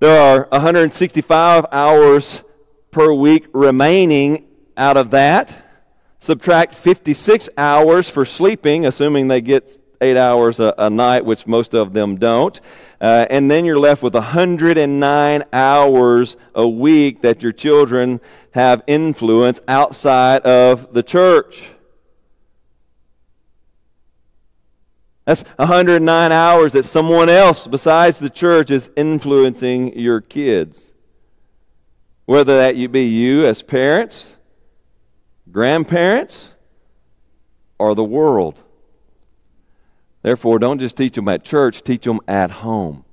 There 0.00 0.20
are 0.20 0.48
165 0.50 1.66
hours 1.70 2.42
per 2.90 3.12
week 3.12 3.46
remaining 3.52 4.49
out 4.80 4.96
of 4.96 5.10
that, 5.10 5.62
subtract 6.18 6.74
56 6.74 7.50
hours 7.56 8.08
for 8.08 8.24
sleeping, 8.24 8.86
assuming 8.86 9.28
they 9.28 9.42
get 9.42 9.78
eight 10.00 10.16
hours 10.16 10.58
a, 10.58 10.74
a 10.78 10.88
night, 10.88 11.24
which 11.24 11.46
most 11.46 11.74
of 11.74 11.92
them 11.92 12.16
don't. 12.16 12.58
Uh, 13.00 13.26
and 13.28 13.50
then 13.50 13.66
you're 13.66 13.78
left 13.78 14.02
with 14.02 14.14
109 14.14 15.44
hours 15.52 16.36
a 16.54 16.66
week 16.66 17.20
that 17.20 17.42
your 17.42 17.52
children 17.52 18.20
have 18.52 18.82
influence 18.86 19.60
outside 19.68 20.40
of 20.42 20.94
the 20.94 21.02
church. 21.02 21.68
That's 25.26 25.42
109 25.56 26.32
hours 26.32 26.72
that 26.72 26.84
someone 26.84 27.28
else 27.28 27.66
besides 27.66 28.18
the 28.18 28.30
church 28.30 28.70
is 28.70 28.90
influencing 28.96 29.98
your 29.98 30.22
kids. 30.22 30.92
Whether 32.24 32.56
that 32.56 32.76
you 32.76 32.88
be 32.88 33.04
you 33.04 33.44
as 33.44 33.60
parents, 33.60 34.36
grandparents, 35.52 36.50
or 37.78 37.94
the 37.94 38.04
world. 38.04 38.58
Therefore, 40.22 40.58
don't 40.58 40.78
just 40.78 40.96
teach 40.96 41.14
them 41.14 41.28
at 41.28 41.44
church, 41.44 41.82
teach 41.82 42.04
them 42.04 42.20
at 42.28 42.50
home. 42.50 43.04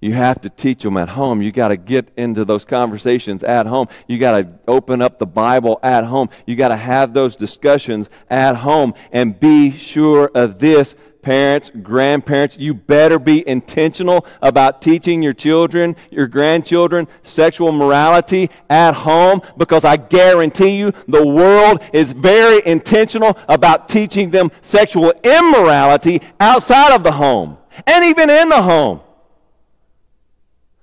You 0.00 0.14
have 0.14 0.40
to 0.40 0.50
teach 0.50 0.82
them 0.82 0.96
at 0.96 1.10
home. 1.10 1.42
You 1.42 1.52
got 1.52 1.68
to 1.68 1.76
get 1.76 2.10
into 2.16 2.44
those 2.44 2.64
conversations 2.64 3.44
at 3.44 3.66
home. 3.66 3.86
You 4.08 4.18
got 4.18 4.40
to 4.40 4.48
open 4.66 5.00
up 5.00 5.20
the 5.20 5.26
Bible 5.26 5.78
at 5.80 6.04
home. 6.04 6.28
You 6.44 6.56
got 6.56 6.68
to 6.68 6.76
have 6.76 7.14
those 7.14 7.36
discussions 7.36 8.10
at 8.28 8.56
home. 8.56 8.94
And 9.12 9.38
be 9.38 9.70
sure 9.70 10.28
of 10.34 10.58
this 10.58 10.96
parents, 11.22 11.70
grandparents, 11.82 12.58
you 12.58 12.74
better 12.74 13.18
be 13.18 13.46
intentional 13.48 14.26
about 14.42 14.82
teaching 14.82 15.22
your 15.22 15.32
children, 15.32 15.96
your 16.10 16.26
grandchildren, 16.26 17.08
sexual 17.22 17.72
morality 17.72 18.50
at 18.68 18.92
home 18.92 19.40
because 19.56 19.84
I 19.84 19.96
guarantee 19.96 20.76
you 20.76 20.92
the 21.08 21.26
world 21.26 21.82
is 21.92 22.12
very 22.12 22.60
intentional 22.66 23.38
about 23.48 23.88
teaching 23.88 24.30
them 24.30 24.50
sexual 24.60 25.12
immorality 25.22 26.20
outside 26.40 26.94
of 26.94 27.02
the 27.02 27.12
home 27.12 27.58
and 27.86 28.04
even 28.04 28.28
in 28.28 28.48
the 28.48 28.62
home. 28.62 29.00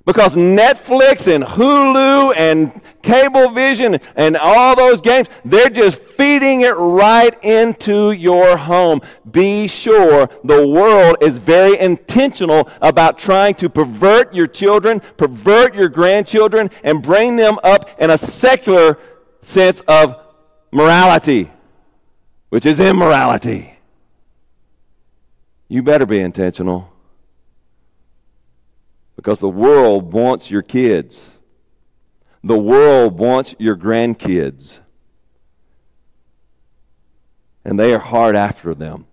Because 0.10 0.36
Netflix 0.36 1.32
and 1.32 1.44
Hulu 1.44 2.36
and 2.36 2.82
Cablevision 3.04 4.02
and 4.16 4.38
all 4.38 4.76
those 4.76 5.02
games, 5.02 5.28
they're 5.46 5.70
just 5.70 6.00
feeding 6.00 6.62
it 6.62 6.72
right 6.72 7.38
into 7.44 8.14
your 8.14 8.58
home. 8.58 9.02
Be 9.30 9.68
sure 9.68 10.28
the 10.44 10.68
world 10.68 11.18
is 11.22 11.38
very 11.38 11.78
intentional 11.78 12.68
about 12.82 13.20
trying 13.20 13.54
to 13.62 13.70
pervert 13.70 14.34
your 14.34 14.48
children, 14.48 15.00
pervert 15.16 15.76
your 15.76 15.90
grandchildren, 15.90 16.72
and 16.84 17.04
bring 17.04 17.36
them 17.36 17.60
up 17.64 17.88
in 18.02 18.10
a 18.10 18.18
secular 18.18 18.98
sense 19.44 19.82
of 19.82 20.16
morality, 20.72 21.52
which 22.50 22.66
is 22.66 22.80
immorality. 22.80 23.78
You 25.68 25.84
better 25.84 26.08
be 26.08 26.20
intentional. 26.20 26.92
Because 29.20 29.40
the 29.40 29.50
world 29.50 30.14
wants 30.14 30.50
your 30.50 30.62
kids. 30.62 31.32
The 32.42 32.58
world 32.58 33.20
wants 33.20 33.54
your 33.60 33.76
grandkids. 33.76 34.80
And 37.66 37.78
they 37.78 37.94
are 37.94 38.00
hard 38.00 38.38
after 38.38 38.74
them. 38.74 39.08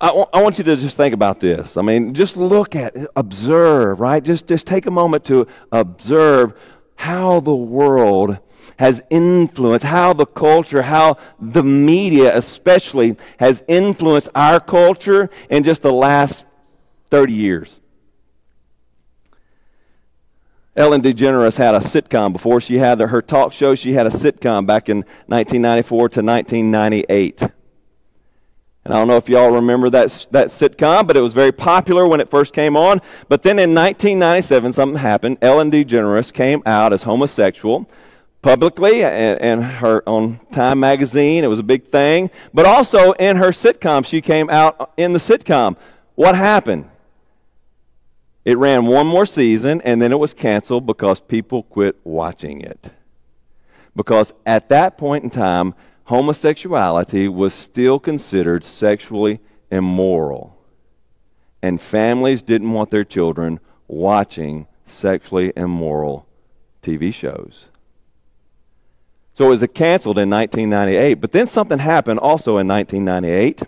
I, 0.00 0.06
w- 0.06 0.24
I 0.32 0.40
want 0.40 0.56
you 0.56 0.64
to 0.64 0.76
just 0.76 0.96
think 0.96 1.12
about 1.12 1.40
this. 1.40 1.76
I 1.76 1.82
mean, 1.82 2.14
just 2.14 2.38
look 2.38 2.74
at, 2.74 2.96
observe, 3.14 4.00
right? 4.00 4.24
Just, 4.24 4.46
just 4.46 4.66
take 4.66 4.86
a 4.86 4.90
moment 4.90 5.26
to 5.26 5.46
observe 5.70 6.58
how 6.96 7.40
the 7.40 7.54
world 7.54 8.38
has 8.78 9.02
influenced, 9.10 9.84
how 9.84 10.14
the 10.14 10.24
culture, 10.24 10.80
how 10.80 11.18
the 11.38 11.62
media 11.62 12.34
especially 12.34 13.18
has 13.38 13.62
influenced 13.68 14.30
our 14.34 14.58
culture 14.58 15.28
in 15.50 15.62
just 15.62 15.82
the 15.82 15.92
last 15.92 16.46
30 17.10 17.32
years. 17.32 17.80
Ellen 20.76 21.02
DeGeneres 21.02 21.56
had 21.56 21.74
a 21.74 21.80
sitcom 21.80 22.32
before 22.32 22.60
she 22.60 22.78
had 22.78 23.00
her 23.00 23.20
talk 23.20 23.52
show. 23.52 23.74
She 23.74 23.92
had 23.92 24.06
a 24.06 24.10
sitcom 24.10 24.66
back 24.66 24.88
in 24.88 24.98
1994 25.26 25.98
to 26.10 26.22
1998. 26.22 27.42
And 27.42 28.94
I 28.94 28.96
don't 28.96 29.08
know 29.08 29.16
if 29.16 29.28
y'all 29.28 29.50
remember 29.50 29.90
that, 29.90 30.26
that 30.30 30.46
sitcom, 30.46 31.06
but 31.06 31.16
it 31.16 31.20
was 31.20 31.32
very 31.34 31.52
popular 31.52 32.06
when 32.06 32.20
it 32.20 32.30
first 32.30 32.54
came 32.54 32.76
on. 32.76 33.00
But 33.28 33.42
then 33.42 33.58
in 33.58 33.74
1997, 33.74 34.72
something 34.72 34.98
happened. 34.98 35.38
Ellen 35.42 35.70
DeGeneres 35.70 36.32
came 36.32 36.62
out 36.64 36.92
as 36.92 37.02
homosexual 37.02 37.90
publicly 38.40 39.04
and 39.04 39.62
her 39.62 40.02
on 40.08 40.40
Time 40.50 40.80
magazine. 40.80 41.44
It 41.44 41.48
was 41.48 41.58
a 41.58 41.64
big 41.64 41.88
thing. 41.88 42.30
But 42.54 42.64
also 42.64 43.12
in 43.12 43.36
her 43.36 43.50
sitcom, 43.50 44.06
she 44.06 44.22
came 44.22 44.48
out 44.48 44.92
in 44.96 45.12
the 45.12 45.18
sitcom. 45.18 45.76
What 46.14 46.36
happened? 46.36 46.89
It 48.50 48.58
ran 48.58 48.86
one 48.86 49.06
more 49.06 49.26
season 49.26 49.80
and 49.82 50.02
then 50.02 50.10
it 50.10 50.18
was 50.18 50.34
canceled 50.34 50.84
because 50.84 51.20
people 51.20 51.62
quit 51.62 51.94
watching 52.02 52.60
it. 52.60 52.90
Because 53.94 54.34
at 54.44 54.68
that 54.70 54.98
point 54.98 55.22
in 55.22 55.30
time, 55.30 55.72
homosexuality 56.06 57.28
was 57.28 57.54
still 57.54 58.00
considered 58.00 58.64
sexually 58.64 59.38
immoral. 59.70 60.58
And 61.62 61.80
families 61.80 62.42
didn't 62.42 62.72
want 62.72 62.90
their 62.90 63.04
children 63.04 63.60
watching 63.86 64.66
sexually 64.84 65.52
immoral 65.54 66.26
TV 66.82 67.14
shows. 67.14 67.66
So 69.32 69.44
it 69.44 69.60
was 69.60 69.66
canceled 69.72 70.18
in 70.18 70.28
1998. 70.28 71.14
But 71.20 71.30
then 71.30 71.46
something 71.46 71.78
happened 71.78 72.18
also 72.18 72.58
in 72.58 72.66
1998. 72.66 73.62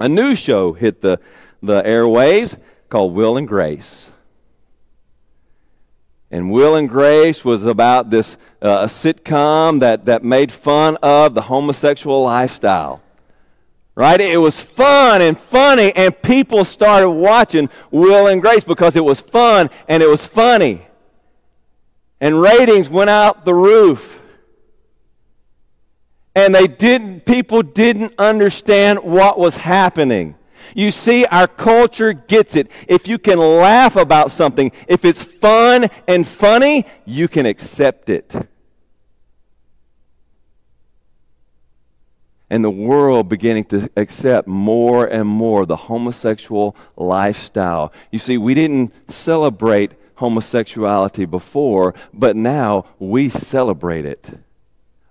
A 0.00 0.08
new 0.08 0.34
show 0.34 0.72
hit 0.72 1.02
the, 1.02 1.20
the 1.62 1.82
airwaves 1.82 2.56
called 2.92 3.14
Will 3.14 3.38
and 3.38 3.48
Grace. 3.48 4.10
And 6.30 6.50
Will 6.50 6.76
and 6.76 6.86
Grace 6.86 7.42
was 7.42 7.64
about 7.64 8.10
this 8.10 8.36
uh, 8.60 8.80
a 8.82 8.84
sitcom 8.84 9.80
that, 9.80 10.04
that 10.04 10.22
made 10.22 10.52
fun 10.52 10.98
of 11.02 11.32
the 11.32 11.40
homosexual 11.40 12.22
lifestyle. 12.22 13.00
Right? 13.94 14.20
It 14.20 14.36
was 14.36 14.60
fun 14.60 15.22
and 15.22 15.38
funny, 15.38 15.92
and 15.96 16.20
people 16.20 16.66
started 16.66 17.08
watching 17.08 17.70
Will 17.90 18.26
and 18.26 18.42
Grace 18.42 18.64
because 18.64 18.94
it 18.94 19.04
was 19.04 19.20
fun 19.20 19.70
and 19.88 20.02
it 20.02 20.08
was 20.08 20.26
funny. 20.26 20.82
And 22.20 22.42
ratings 22.42 22.90
went 22.90 23.08
out 23.08 23.46
the 23.46 23.54
roof. 23.54 24.20
And 26.34 26.54
they 26.54 26.66
didn't, 26.66 27.24
people 27.24 27.62
didn't 27.62 28.12
understand 28.18 28.98
what 28.98 29.38
was 29.38 29.56
happening. 29.56 30.34
You 30.74 30.90
see, 30.90 31.24
our 31.26 31.46
culture 31.46 32.12
gets 32.12 32.56
it. 32.56 32.70
If 32.88 33.08
you 33.08 33.18
can 33.18 33.38
laugh 33.38 33.96
about 33.96 34.30
something, 34.30 34.72
if 34.88 35.04
it's 35.04 35.22
fun 35.22 35.88
and 36.06 36.26
funny, 36.26 36.86
you 37.04 37.28
can 37.28 37.46
accept 37.46 38.08
it. 38.08 38.34
And 42.50 42.62
the 42.62 42.70
world 42.70 43.28
beginning 43.30 43.64
to 43.66 43.90
accept 43.96 44.46
more 44.46 45.06
and 45.06 45.26
more 45.26 45.64
the 45.64 45.76
homosexual 45.76 46.76
lifestyle. 46.96 47.92
You 48.10 48.18
see, 48.18 48.36
we 48.36 48.52
didn't 48.52 48.92
celebrate 49.10 49.92
homosexuality 50.16 51.24
before, 51.24 51.94
but 52.12 52.36
now 52.36 52.84
we 52.98 53.30
celebrate 53.30 54.04
it. 54.04 54.38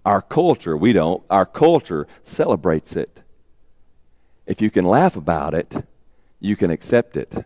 Our 0.05 0.21
culture, 0.21 0.77
we 0.77 0.93
don't. 0.93 1.23
Our 1.29 1.45
culture 1.45 2.07
celebrates 2.23 2.95
it. 2.95 3.21
If 4.51 4.61
you 4.61 4.69
can 4.69 4.83
laugh 4.83 5.15
about 5.15 5.53
it, 5.53 5.73
you 6.41 6.57
can 6.57 6.71
accept 6.71 7.15
it. 7.15 7.45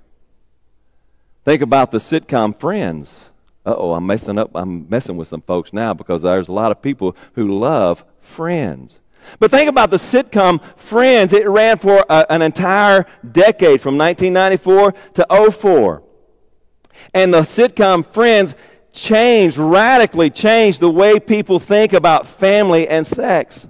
Think 1.43 1.61
about 1.61 1.91
the 1.91 1.99
sitcom 1.99 2.59
Friends. 2.59 3.29
oh, 3.63 3.93
I'm 3.93 4.07
messing 4.07 4.39
up. 4.39 4.49
I'm 4.55 4.89
messing 4.89 5.15
with 5.15 5.27
some 5.27 5.43
folks 5.43 5.71
now 5.71 5.93
because 5.93 6.23
there's 6.23 6.47
a 6.47 6.51
lot 6.51 6.71
of 6.71 6.81
people 6.81 7.15
who 7.33 7.59
love 7.59 8.03
Friends. 8.21 9.01
But 9.37 9.51
think 9.51 9.69
about 9.69 9.91
the 9.91 9.97
sitcom 9.97 10.59
Friends. 10.75 11.31
It 11.31 11.47
ran 11.47 11.77
for 11.77 12.03
a, 12.09 12.25
an 12.27 12.41
entire 12.41 13.05
decade 13.31 13.81
from 13.81 13.99
1994 13.99 14.93
to 15.13 15.51
04. 15.51 16.01
And 17.13 17.31
the 17.31 17.41
sitcom 17.41 18.03
Friends 18.03 18.55
changed, 18.93 19.59
radically 19.59 20.31
changed 20.31 20.79
the 20.79 20.89
way 20.89 21.19
people 21.19 21.59
think 21.59 21.93
about 21.93 22.25
family 22.25 22.87
and 22.87 23.05
sex. 23.05 23.67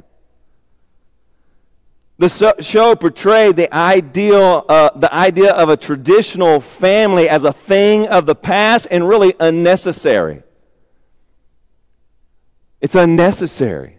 The 2.18 2.56
show 2.62 2.96
portrayed 2.96 3.58
the 3.58 3.74
ideal, 3.74 4.66
uh, 4.70 4.92
the 4.96 5.14
idea 5.14 5.52
of 5.52 5.68
a 5.68 5.76
traditional 5.76 6.62
family 6.62 7.28
as 7.28 7.44
a 7.44 7.52
thing 7.52 8.08
of 8.08 8.26
the 8.26 8.36
past 8.36 8.88
and 8.90 9.08
really 9.08 9.36
unnecessary. 9.40 10.44
It's 12.80 12.96
unnecessary. 12.96 13.98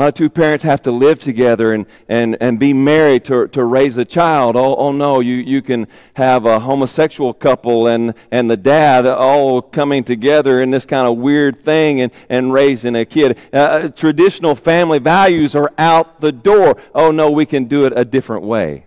Why 0.00 0.10
two 0.10 0.30
parents 0.30 0.64
have 0.64 0.80
to 0.84 0.90
live 0.90 1.18
together 1.18 1.74
and, 1.74 1.84
and, 2.08 2.34
and 2.40 2.58
be 2.58 2.72
married 2.72 3.22
to, 3.26 3.48
to 3.48 3.62
raise 3.62 3.98
a 3.98 4.04
child? 4.06 4.56
Oh, 4.56 4.74
oh 4.76 4.92
no, 4.92 5.20
you, 5.20 5.34
you 5.34 5.60
can 5.60 5.88
have 6.14 6.46
a 6.46 6.58
homosexual 6.58 7.34
couple 7.34 7.86
and, 7.86 8.14
and 8.30 8.50
the 8.50 8.56
dad 8.56 9.04
all 9.04 9.60
coming 9.60 10.02
together 10.02 10.58
in 10.58 10.70
this 10.70 10.86
kind 10.86 11.06
of 11.06 11.18
weird 11.18 11.66
thing 11.66 12.00
and, 12.00 12.12
and 12.30 12.50
raising 12.50 12.96
a 12.96 13.04
kid. 13.04 13.36
Uh, 13.52 13.90
traditional 13.90 14.54
family 14.54 14.98
values 14.98 15.54
are 15.54 15.70
out 15.76 16.22
the 16.22 16.32
door. 16.32 16.80
Oh 16.94 17.10
no, 17.10 17.30
we 17.30 17.44
can 17.44 17.66
do 17.66 17.84
it 17.84 17.92
a 17.94 18.06
different 18.06 18.44
way. 18.44 18.86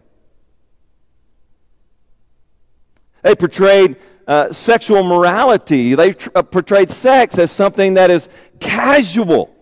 They 3.21 3.35
portrayed 3.35 3.97
uh, 4.27 4.51
sexual 4.51 5.03
morality, 5.03 5.93
they 5.93 6.13
tr- 6.13 6.29
uh, 6.33 6.41
portrayed 6.41 6.89
sex 6.89 7.37
as 7.37 7.51
something 7.51 7.93
that 7.93 8.09
is 8.09 8.29
casual 8.59 9.52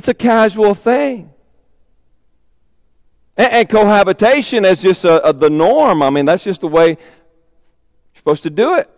it's 0.00 0.08
a 0.08 0.14
casual 0.14 0.74
thing. 0.74 1.30
And, 3.36 3.52
and 3.52 3.68
cohabitation 3.68 4.64
is 4.64 4.80
just 4.80 5.04
a, 5.04 5.22
a, 5.28 5.34
the 5.34 5.50
norm. 5.50 6.02
I 6.02 6.08
mean, 6.08 6.24
that's 6.24 6.42
just 6.42 6.62
the 6.62 6.68
way 6.68 6.88
you're 6.88 6.98
supposed 8.14 8.44
to 8.44 8.50
do 8.50 8.76
it. 8.76 8.88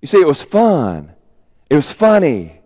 You 0.00 0.08
see, 0.08 0.16
it 0.18 0.26
was 0.26 0.40
fun, 0.40 1.12
it 1.68 1.76
was 1.76 1.92
funny. 1.92 2.62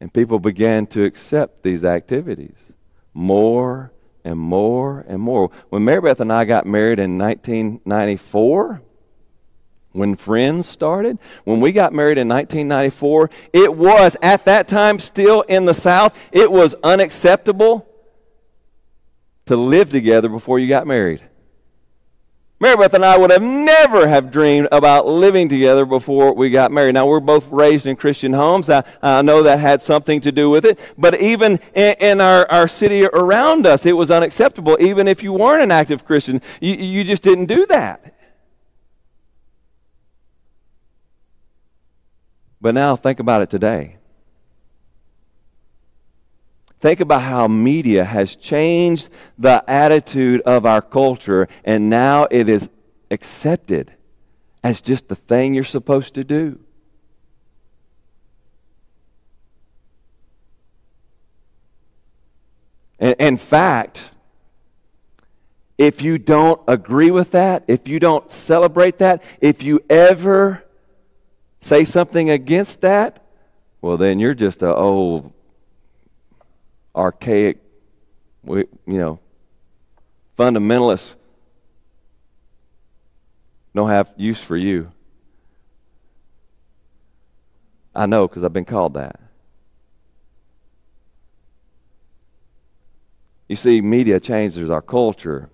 And 0.00 0.12
people 0.12 0.38
began 0.38 0.86
to 0.88 1.04
accept 1.04 1.62
these 1.62 1.84
activities 1.84 2.72
more 3.12 3.92
and 4.24 4.38
more 4.38 5.04
and 5.06 5.20
more. 5.20 5.50
When 5.68 5.84
Mary 5.84 6.00
Beth 6.00 6.20
and 6.20 6.32
I 6.32 6.46
got 6.46 6.64
married 6.64 6.98
in 6.98 7.18
1994, 7.18 8.80
when 9.96 10.14
Friends 10.14 10.68
started, 10.68 11.18
when 11.44 11.60
we 11.60 11.72
got 11.72 11.92
married 11.92 12.18
in 12.18 12.28
1994, 12.28 13.30
it 13.52 13.74
was 13.74 14.16
at 14.22 14.44
that 14.44 14.68
time 14.68 14.98
still 14.98 15.40
in 15.42 15.64
the 15.64 15.74
South, 15.74 16.16
it 16.30 16.52
was 16.52 16.74
unacceptable 16.82 17.88
to 19.46 19.56
live 19.56 19.90
together 19.90 20.28
before 20.28 20.58
you 20.58 20.68
got 20.68 20.86
married. 20.86 21.22
Mary 22.58 22.74
Beth 22.74 22.94
and 22.94 23.04
I 23.04 23.18
would 23.18 23.30
have 23.30 23.42
never 23.42 24.08
have 24.08 24.30
dreamed 24.30 24.68
about 24.72 25.06
living 25.06 25.46
together 25.46 25.84
before 25.84 26.32
we 26.32 26.48
got 26.48 26.72
married. 26.72 26.94
Now, 26.94 27.06
we're 27.06 27.20
both 27.20 27.46
raised 27.50 27.84
in 27.84 27.96
Christian 27.96 28.32
homes. 28.32 28.70
I, 28.70 28.82
I 29.02 29.20
know 29.20 29.42
that 29.42 29.60
had 29.60 29.82
something 29.82 30.22
to 30.22 30.32
do 30.32 30.48
with 30.48 30.64
it. 30.64 30.78
But 30.96 31.20
even 31.20 31.60
in, 31.74 31.96
in, 32.00 32.20
our, 32.22 32.50
our 32.50 32.66
city 32.66 33.04
around 33.04 33.66
us, 33.66 33.84
it 33.84 33.92
was 33.92 34.10
unacceptable. 34.10 34.78
Even 34.80 35.06
if 35.06 35.22
you 35.22 35.34
weren't 35.34 35.64
an 35.64 35.70
active 35.70 36.06
Christian, 36.06 36.40
you, 36.62 36.74
you 36.74 37.04
just 37.04 37.22
didn't 37.22 37.44
do 37.44 37.66
that. 37.66 38.15
But 42.60 42.74
now 42.74 42.96
think 42.96 43.20
about 43.20 43.42
it 43.42 43.50
today. 43.50 43.96
Think 46.80 47.00
about 47.00 47.22
how 47.22 47.48
media 47.48 48.04
has 48.04 48.36
changed 48.36 49.08
the 49.38 49.64
attitude 49.68 50.40
of 50.42 50.66
our 50.66 50.82
culture, 50.82 51.48
and 51.64 51.88
now 51.88 52.26
it 52.30 52.48
is 52.48 52.68
accepted 53.10 53.92
as 54.62 54.80
just 54.80 55.08
the 55.08 55.16
thing 55.16 55.54
you're 55.54 55.64
supposed 55.64 56.14
to 56.14 56.24
do. 56.24 56.58
In 62.98 63.36
fact, 63.36 64.10
if 65.78 66.02
you 66.02 66.18
don't 66.18 66.60
agree 66.66 67.10
with 67.10 67.32
that, 67.32 67.64
if 67.68 67.86
you 67.86 68.00
don't 68.00 68.30
celebrate 68.30 68.98
that, 68.98 69.22
if 69.40 69.62
you 69.62 69.80
ever 69.90 70.65
say 71.60 71.84
something 71.84 72.30
against 72.30 72.80
that, 72.80 73.24
well, 73.80 73.96
then 73.96 74.18
you're 74.18 74.34
just 74.34 74.62
a 74.62 74.74
old, 74.74 75.32
archaic, 76.94 77.58
you 78.44 78.66
know, 78.86 79.20
fundamentalist. 80.38 81.14
Don't 83.74 83.90
have 83.90 84.12
use 84.16 84.40
for 84.40 84.56
you. 84.56 84.90
I 87.94 88.06
know 88.06 88.26
because 88.26 88.42
I've 88.44 88.52
been 88.52 88.64
called 88.64 88.94
that. 88.94 89.20
You 93.48 93.56
see, 93.56 93.80
media 93.80 94.18
changes 94.18 94.70
our 94.70 94.82
culture. 94.82 95.50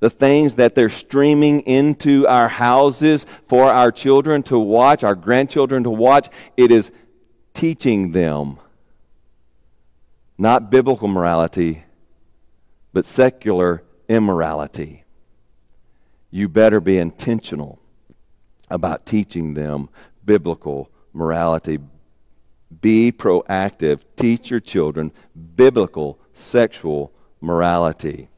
The 0.00 0.10
things 0.10 0.54
that 0.54 0.74
they're 0.74 0.88
streaming 0.88 1.60
into 1.60 2.26
our 2.26 2.48
houses 2.48 3.26
for 3.48 3.64
our 3.64 3.92
children 3.92 4.42
to 4.44 4.58
watch, 4.58 5.04
our 5.04 5.14
grandchildren 5.14 5.84
to 5.84 5.90
watch, 5.90 6.28
it 6.56 6.70
is 6.70 6.90
teaching 7.54 8.12
them 8.12 8.58
not 10.38 10.70
biblical 10.70 11.08
morality, 11.08 11.84
but 12.92 13.06
secular 13.06 13.82
immorality. 14.08 15.04
You 16.30 16.48
better 16.48 16.80
be 16.80 16.98
intentional 16.98 17.78
about 18.70 19.06
teaching 19.06 19.54
them 19.54 19.88
biblical 20.24 20.90
morality. 21.12 21.78
Be 22.80 23.12
proactive. 23.12 24.00
Teach 24.16 24.50
your 24.50 24.60
children 24.60 25.12
biblical 25.56 26.18
sexual 26.32 27.12
morality. 27.40 28.28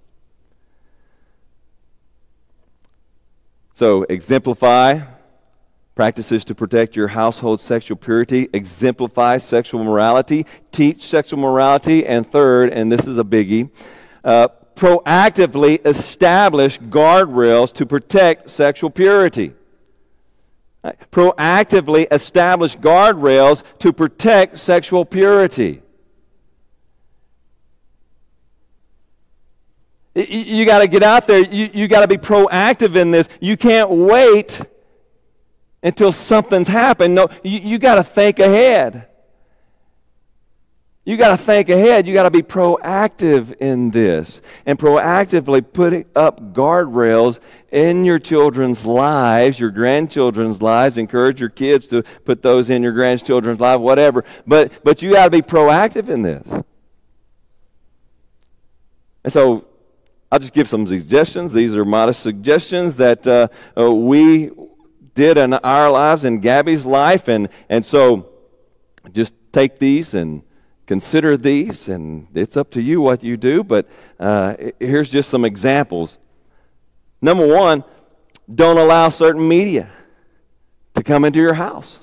So, 3.76 4.04
exemplify 4.08 5.00
practices 5.96 6.44
to 6.44 6.54
protect 6.54 6.94
your 6.94 7.08
household 7.08 7.60
sexual 7.60 7.96
purity, 7.96 8.48
exemplify 8.52 9.38
sexual 9.38 9.82
morality, 9.82 10.46
teach 10.70 11.02
sexual 11.02 11.40
morality, 11.40 12.06
and 12.06 12.24
third, 12.24 12.72
and 12.72 12.92
this 12.92 13.04
is 13.04 13.18
a 13.18 13.24
biggie, 13.24 13.70
uh, 14.22 14.46
proactively 14.76 15.84
establish 15.84 16.78
guardrails 16.78 17.72
to 17.72 17.84
protect 17.84 18.48
sexual 18.48 18.90
purity. 18.90 19.54
Proactively 21.10 22.06
establish 22.12 22.76
guardrails 22.76 23.64
to 23.80 23.92
protect 23.92 24.56
sexual 24.56 25.04
purity. 25.04 25.82
You 30.14 30.64
got 30.64 30.78
to 30.78 30.86
get 30.86 31.02
out 31.02 31.26
there. 31.26 31.40
You, 31.40 31.70
you 31.74 31.88
got 31.88 32.02
to 32.02 32.08
be 32.08 32.18
proactive 32.18 32.94
in 32.94 33.10
this. 33.10 33.28
You 33.40 33.56
can't 33.56 33.90
wait 33.90 34.60
until 35.82 36.12
something's 36.12 36.68
happened. 36.68 37.14
No, 37.14 37.28
you, 37.42 37.58
you 37.58 37.78
got 37.78 37.96
to 37.96 38.04
think 38.04 38.38
ahead. 38.38 39.08
You 41.04 41.18
got 41.18 41.36
to 41.36 41.42
think 41.42 41.68
ahead. 41.68 42.06
You 42.06 42.14
got 42.14 42.22
to 42.22 42.30
be 42.30 42.42
proactive 42.42 43.56
in 43.60 43.90
this 43.90 44.40
and 44.64 44.78
proactively 44.78 45.64
putting 45.70 46.06
up 46.16 46.54
guardrails 46.54 47.40
in 47.70 48.06
your 48.06 48.18
children's 48.18 48.86
lives, 48.86 49.60
your 49.60 49.70
grandchildren's 49.70 50.62
lives. 50.62 50.96
Encourage 50.96 51.40
your 51.40 51.50
kids 51.50 51.88
to 51.88 52.04
put 52.24 52.40
those 52.40 52.70
in 52.70 52.82
your 52.82 52.92
grandchildren's 52.92 53.60
lives, 53.60 53.80
whatever. 53.80 54.24
But, 54.46 54.72
but 54.84 55.02
you 55.02 55.12
got 55.12 55.24
to 55.24 55.30
be 55.30 55.42
proactive 55.42 56.08
in 56.08 56.22
this. 56.22 56.50
And 59.24 59.32
so 59.32 59.66
I'll 60.34 60.40
just 60.40 60.52
give 60.52 60.68
some 60.68 60.84
suggestions. 60.84 61.52
These 61.52 61.76
are 61.76 61.84
modest 61.84 62.20
suggestions 62.20 62.96
that 62.96 63.24
uh, 63.24 63.46
uh, 63.78 63.94
we 63.94 64.50
did 65.14 65.38
in 65.38 65.52
our 65.54 65.92
lives, 65.92 66.24
in 66.24 66.40
Gabby's 66.40 66.84
life. 66.84 67.28
And, 67.28 67.48
and 67.68 67.86
so 67.86 68.30
just 69.12 69.32
take 69.52 69.78
these 69.78 70.12
and 70.12 70.42
consider 70.86 71.36
these, 71.36 71.88
and 71.88 72.26
it's 72.34 72.56
up 72.56 72.72
to 72.72 72.82
you 72.82 73.00
what 73.00 73.22
you 73.22 73.36
do. 73.36 73.62
But 73.62 73.88
uh, 74.18 74.56
here's 74.80 75.08
just 75.08 75.30
some 75.30 75.44
examples. 75.44 76.18
Number 77.22 77.46
one, 77.46 77.84
don't 78.52 78.76
allow 78.76 79.10
certain 79.10 79.46
media 79.46 79.88
to 80.94 81.04
come 81.04 81.24
into 81.24 81.38
your 81.38 81.54
house. 81.54 82.00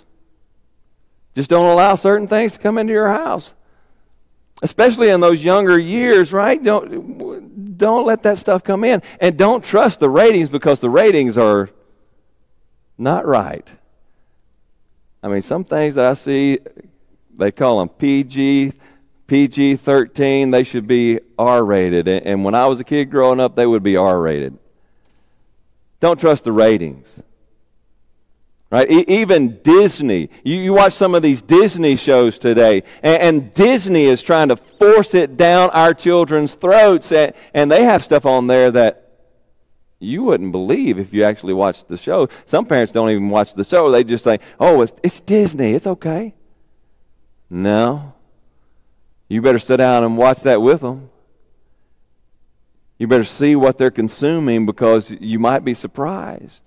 Just 1.35 1.49
don't 1.49 1.69
allow 1.69 1.95
certain 1.95 2.29
things 2.29 2.53
to 2.53 2.59
come 2.59 2.77
into 2.77 2.93
your 2.93 3.09
house. 3.09 3.53
Especially 4.63 5.09
in 5.09 5.19
those 5.19 5.43
younger 5.43 5.77
years, 5.77 6.31
right? 6.31 6.63
Don't, 6.63 7.50
don't 7.81 8.05
let 8.05 8.21
that 8.23 8.37
stuff 8.37 8.63
come 8.63 8.83
in. 8.83 9.01
And 9.19 9.35
don't 9.37 9.63
trust 9.63 9.99
the 9.99 10.09
ratings 10.09 10.49
because 10.49 10.79
the 10.79 10.89
ratings 10.89 11.35
are 11.35 11.69
not 12.97 13.25
right. 13.25 13.73
I 15.23 15.27
mean, 15.27 15.41
some 15.41 15.63
things 15.63 15.95
that 15.95 16.05
I 16.05 16.13
see, 16.13 16.59
they 17.35 17.51
call 17.51 17.79
them 17.79 17.89
PG, 17.89 18.73
PG 19.25 19.75
13, 19.77 20.51
they 20.51 20.63
should 20.63 20.87
be 20.87 21.19
R 21.39 21.65
rated. 21.65 22.07
And 22.07 22.45
when 22.45 22.53
I 22.53 22.67
was 22.67 22.79
a 22.79 22.83
kid 22.83 23.09
growing 23.09 23.39
up, 23.39 23.55
they 23.55 23.65
would 23.65 23.83
be 23.83 23.97
R 23.97 24.21
rated. 24.21 24.57
Don't 25.99 26.19
trust 26.19 26.43
the 26.43 26.51
ratings. 26.51 27.23
Right? 28.71 28.89
E- 28.89 29.05
even 29.07 29.59
Disney. 29.63 30.29
You, 30.43 30.55
you, 30.55 30.73
watch 30.73 30.93
some 30.93 31.13
of 31.13 31.21
these 31.21 31.41
Disney 31.41 31.97
shows 31.97 32.39
today, 32.39 32.83
and, 33.03 33.21
and, 33.21 33.53
Disney 33.53 34.05
is 34.05 34.23
trying 34.23 34.47
to 34.47 34.55
force 34.55 35.13
it 35.13 35.35
down 35.35 35.69
our 35.71 35.93
children's 35.93 36.53
throats, 36.55 37.11
and, 37.11 37.33
and 37.53 37.69
they 37.69 37.83
have 37.83 38.01
stuff 38.01 38.25
on 38.25 38.47
there 38.47 38.71
that 38.71 39.09
you 39.99 40.23
wouldn't 40.23 40.53
believe 40.53 40.97
if 40.97 41.13
you 41.13 41.23
actually 41.23 41.53
watched 41.53 41.89
the 41.89 41.97
show. 41.97 42.29
Some 42.45 42.65
parents 42.65 42.93
don't 42.93 43.09
even 43.09 43.29
watch 43.29 43.53
the 43.53 43.65
show. 43.65 43.91
They 43.91 44.05
just 44.05 44.23
say, 44.23 44.39
oh, 44.57 44.81
it's, 44.81 44.93
it's 45.03 45.19
Disney. 45.19 45.73
It's 45.73 45.85
okay. 45.85 46.33
No. 47.49 48.13
You 49.27 49.41
better 49.41 49.59
sit 49.59 49.77
down 49.77 50.03
and 50.05 50.17
watch 50.17 50.41
that 50.43 50.61
with 50.61 50.79
them. 50.79 51.09
You 52.97 53.07
better 53.07 53.25
see 53.25 53.55
what 53.55 53.77
they're 53.77 53.91
consuming 53.91 54.65
because 54.65 55.11
you 55.19 55.39
might 55.39 55.65
be 55.65 55.73
surprised. 55.73 56.63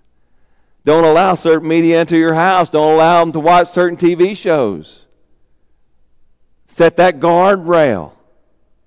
Don't 0.84 1.04
allow 1.04 1.34
certain 1.34 1.66
media 1.66 2.02
into 2.02 2.16
your 2.18 2.34
house. 2.34 2.68
Don't 2.68 2.94
allow 2.94 3.20
them 3.20 3.32
to 3.32 3.40
watch 3.40 3.68
certain 3.68 3.96
TV 3.96 4.36
shows. 4.36 5.06
Set 6.66 6.96
that 6.96 7.20
guardrail 7.20 8.12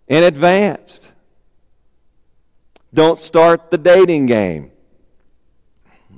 in 0.07 0.23
advance. 0.23 1.11
Don't 2.93 3.19
start 3.19 3.71
the 3.71 3.77
dating 3.77 4.27
game. 4.27 4.71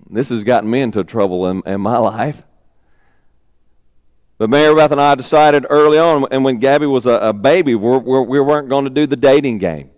This 0.09 0.30
has 0.30 0.43
gotten 0.43 0.69
me 0.69 0.82
into 0.82 1.03
trouble 1.03 1.47
in, 1.47 1.61
in 1.65 1.82
my 1.82 1.97
life. 1.97 2.43
But 4.38 4.49
Mary 4.49 4.73
Beth 4.73 4.91
and 4.91 5.01
I 5.01 5.15
decided 5.15 5.65
early 5.69 5.97
on, 5.97 6.25
and 6.32 6.45
when 6.45 6.59
Gabby 6.59 6.86
was 6.86 7.05
a, 7.05 7.13
a 7.15 7.34
baby, 7.34 7.75
we're, 7.75 7.97
we're, 7.99 8.21
we 8.21 8.39
were 8.39 8.61
not 8.61 8.69
going 8.69 8.86
to 8.86 8.89
do 8.89 9.05
the 9.05 9.17
dating 9.17 9.57
game. 9.57 9.91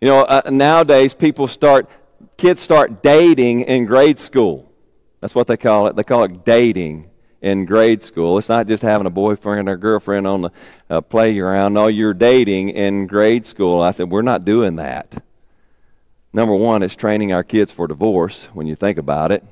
You 0.00 0.08
know, 0.08 0.20
uh, 0.20 0.42
nowadays 0.50 1.12
people 1.12 1.48
start 1.48 1.88
kids 2.36 2.60
start 2.60 3.02
dating 3.02 3.60
in 3.62 3.86
grade 3.86 4.18
school. 4.18 4.70
That's 5.20 5.34
what 5.34 5.46
they 5.46 5.56
call 5.56 5.86
it. 5.86 5.96
They 5.96 6.04
call 6.04 6.24
it 6.24 6.44
dating 6.44 7.10
in 7.40 7.64
grade 7.64 8.02
school. 8.02 8.38
It's 8.38 8.48
not 8.48 8.66
just 8.66 8.82
having 8.82 9.06
a 9.06 9.10
boyfriend 9.10 9.68
or 9.68 9.76
girlfriend 9.76 10.26
on 10.26 10.42
the 10.42 10.50
uh, 10.90 11.00
playground. 11.00 11.74
No, 11.74 11.86
you're 11.86 12.14
dating 12.14 12.70
in 12.70 13.06
grade 13.06 13.46
school. 13.46 13.80
I 13.80 13.90
said, 13.90 14.10
we're 14.10 14.22
not 14.22 14.44
doing 14.44 14.76
that. 14.76 15.22
Number 16.32 16.54
one, 16.54 16.82
it's 16.82 16.96
training 16.96 17.32
our 17.32 17.42
kids 17.42 17.72
for 17.72 17.86
divorce 17.86 18.48
when 18.52 18.66
you 18.66 18.74
think 18.74 18.98
about 18.98 19.32
it. 19.32 19.42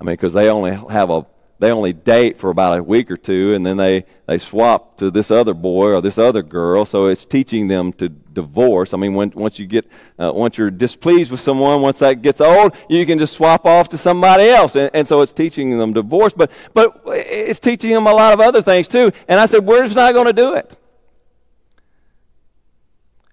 I 0.00 0.04
mean, 0.04 0.14
because 0.14 0.32
they 0.32 0.48
only 0.48 0.74
have 0.90 1.10
a 1.10 1.26
they 1.58 1.70
only 1.72 1.92
date 1.92 2.38
for 2.38 2.50
about 2.50 2.78
a 2.78 2.82
week 2.82 3.10
or 3.10 3.16
two 3.16 3.54
and 3.54 3.66
then 3.66 3.76
they, 3.76 4.04
they 4.26 4.38
swap 4.38 4.96
to 4.98 5.10
this 5.10 5.30
other 5.30 5.54
boy 5.54 5.92
or 5.92 6.00
this 6.00 6.18
other 6.18 6.42
girl. 6.42 6.84
So 6.84 7.06
it's 7.06 7.24
teaching 7.24 7.68
them 7.68 7.92
to 7.94 8.08
divorce. 8.08 8.94
I 8.94 8.96
mean 8.96 9.14
when, 9.14 9.30
once 9.30 9.58
you 9.58 9.66
get 9.66 9.86
uh, 10.18 10.32
once 10.34 10.56
you're 10.56 10.70
displeased 10.70 11.30
with 11.30 11.40
someone 11.40 11.82
once 11.82 11.98
that 11.98 12.22
gets 12.22 12.40
old 12.40 12.76
you 12.88 13.04
can 13.04 13.18
just 13.18 13.34
swap 13.34 13.66
off 13.66 13.88
to 13.90 13.98
somebody 13.98 14.48
else. 14.48 14.76
And, 14.76 14.90
and 14.94 15.08
so 15.08 15.20
it's 15.22 15.32
teaching 15.32 15.76
them 15.78 15.92
divorce. 15.92 16.32
But 16.34 16.50
but 16.74 17.00
it's 17.06 17.60
teaching 17.60 17.92
them 17.92 18.06
a 18.06 18.12
lot 18.12 18.32
of 18.32 18.40
other 18.40 18.62
things 18.62 18.88
too. 18.88 19.10
And 19.26 19.40
i 19.40 19.46
said 19.46 19.64
we're 19.64 19.84
just 19.84 19.96
not 19.96 20.14
going 20.14 20.26
to 20.26 20.32
do 20.32 20.54
it 20.54 20.78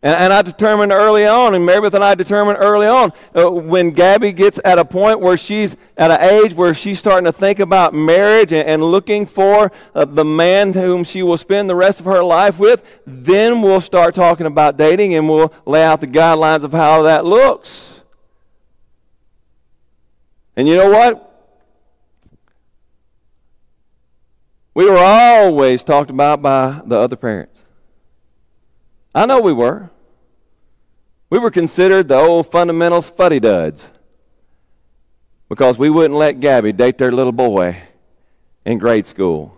and, 0.06 0.14
and 0.16 0.34
I 0.34 0.44
determined 0.44 0.92
early 0.92 1.26
on, 1.26 1.56
and 1.56 1.68
Marybeth 1.68 1.96
and 1.96 2.04
I 2.04 2.14
determined 2.14 2.60
early 2.62 2.86
on, 2.86 3.12
uh, 3.36 3.50
when 3.50 3.90
Gabby 3.90 4.34
gets 4.34 4.60
at 4.64 4.78
a 4.78 4.86
point 4.86 5.20
where 5.20 5.36
she's 5.36 5.76
at 5.98 6.12
an 6.12 6.22
age 6.22 6.54
where 6.54 6.76
she's 6.76 7.00
starting 7.00 7.26
to 7.26 7.32
think 7.32 7.60
about 7.60 7.92
marriage 7.96 8.54
and, 8.54 8.70
and 8.70 8.84
looking 8.84 9.26
for 9.26 9.72
uh, 9.96 10.06
the 10.06 10.24
man 10.24 10.74
whom 10.74 11.04
she 11.04 11.24
will 11.24 11.40
spend 11.40 11.68
the 11.68 11.76
rest 11.76 12.00
of 12.00 12.06
her 12.06 12.24
life 12.24 12.60
with, 12.60 12.84
then 13.08 13.64
we'll 13.64 13.82
start 13.82 14.14
talking 14.14 14.46
about 14.46 14.78
dating 14.78 15.16
and 15.16 15.28
we'll 15.28 15.52
lay 15.66 15.84
out 15.84 16.02
the 16.02 16.08
guidelines 16.08 16.64
of 16.64 16.72
how 16.72 17.02
that 17.02 17.26
looks. 17.26 18.02
And 20.56 20.68
you 20.68 20.76
know 20.76 20.92
what? 20.92 21.32
We 24.76 24.88
were 24.88 25.00
always 25.00 25.82
talked 25.82 26.12
about 26.12 26.44
by 26.44 26.84
the 26.86 27.00
other 27.00 27.16
parents. 27.16 27.64
I 29.16 29.26
know 29.26 29.42
we 29.42 29.52
were. 29.52 29.90
We 31.30 31.40
were 31.40 31.52
considered 31.52 32.08
the 32.08 32.18
old 32.18 32.52
fundamental 32.52 33.02
fuddy 33.02 33.40
duds 33.40 33.90
because 35.50 35.78
we 35.78 35.90
wouldn't 35.90 36.18
let 36.18 36.40
Gabby 36.40 36.72
date 36.72 36.98
their 36.98 37.12
little 37.12 37.32
boy 37.32 37.82
in 38.66 38.78
grade 38.78 39.08
school. 39.08 39.58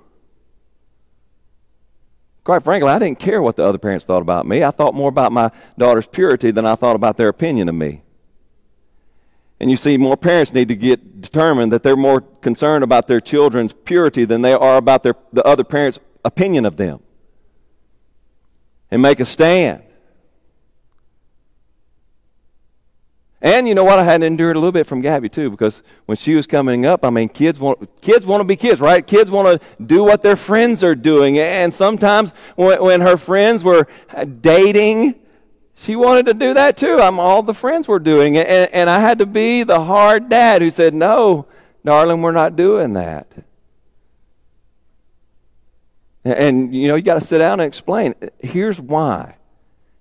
Quite 2.44 2.64
frankly, 2.64 2.90
I 2.90 3.00
didn't 3.00 3.20
care 3.20 3.42
what 3.42 3.58
the 3.58 3.66
other 3.66 3.78
parents 3.78 4.06
thought 4.06 4.22
about 4.22 4.46
me. 4.46 4.64
I 4.64 4.72
thought 4.72 4.94
more 4.94 5.10
about 5.10 5.34
my 5.34 5.52
daughter's 5.78 6.08
purity 6.08 6.52
than 6.52 6.66
I 6.66 6.76
thought 6.76 6.96
about 6.96 7.18
their 7.18 7.28
opinion 7.28 7.68
of 7.68 7.76
me. 7.76 8.04
And 9.60 9.70
you 9.72 9.76
see, 9.76 9.98
more 9.98 10.16
parents 10.16 10.54
need 10.54 10.68
to 10.68 10.76
get 10.76 11.20
determined 11.20 11.74
that 11.74 11.84
they're 11.84 11.98
more 11.98 12.22
concerned 12.22 12.84
about 12.84 13.08
their 13.08 13.20
children's 13.20 13.74
purity 13.74 14.24
than 14.24 14.44
they 14.44 14.54
are 14.54 14.78
about 14.78 15.04
their, 15.04 15.16
the 15.34 15.44
other 15.44 15.64
parent's 15.64 16.00
opinion 16.24 16.66
of 16.66 16.78
them. 16.78 17.02
And 18.92 19.02
make 19.02 19.20
a 19.20 19.26
stand. 19.26 19.84
And 23.42 23.68
you 23.68 23.76
know 23.76 23.84
what? 23.84 24.00
I 24.00 24.04
had 24.04 24.24
endured 24.24 24.56
a 24.56 24.60
little 24.60 24.72
bit 24.72 24.88
from 24.88 25.02
Gabby 25.02 25.30
too, 25.30 25.52
because 25.52 25.84
when 26.08 26.16
she 26.18 26.34
was 26.34 26.48
coming 26.48 26.88
up, 26.88 27.06
I 27.06 27.12
mean, 27.12 27.30
kids 27.30 27.60
want 27.60 28.02
kids 28.02 28.26
want 28.26 28.42
to 28.42 28.44
be 28.46 28.56
kids, 28.56 28.82
right? 28.82 29.06
Kids 29.06 29.30
want 29.30 29.62
to 29.62 29.84
do 29.84 30.04
what 30.04 30.24
their 30.24 30.36
friends 30.36 30.84
are 30.84 30.96
doing, 30.96 31.38
and 31.38 31.72
sometimes 31.72 32.34
when, 32.56 32.82
when 32.82 33.02
her 33.02 33.16
friends 33.16 33.64
were 33.64 33.88
uh, 34.10 34.26
dating, 34.26 35.16
she 35.76 35.96
wanted 35.96 36.26
to 36.26 36.34
do 36.34 36.56
that 36.56 36.78
too. 36.78 36.98
I'm 37.00 37.20
all 37.20 37.44
the 37.44 37.54
friends 37.54 37.88
were 37.88 38.00
doing 38.00 38.36
it, 38.36 38.48
and, 38.48 38.74
and 38.74 38.90
I 38.90 39.00
had 39.00 39.20
to 39.20 39.28
be 39.28 39.62
the 39.62 39.84
hard 39.84 40.30
dad 40.30 40.64
who 40.64 40.72
said, 40.72 40.96
"No, 40.96 41.46
darling, 41.86 42.24
we're 42.24 42.32
not 42.32 42.56
doing 42.56 42.94
that." 42.94 43.28
And, 46.26 46.34
and 46.34 46.76
you 46.76 46.88
know, 46.88 46.96
you 46.96 47.04
got 47.04 47.20
to 47.20 47.22
sit 47.22 47.38
down 47.38 47.60
and 47.60 47.68
explain. 47.68 48.16
Here's 48.40 48.82
why. 48.82 49.38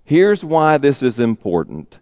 Here's 0.03 0.43
why 0.43 0.79
this 0.79 1.03
is 1.03 1.19
important 1.19 1.99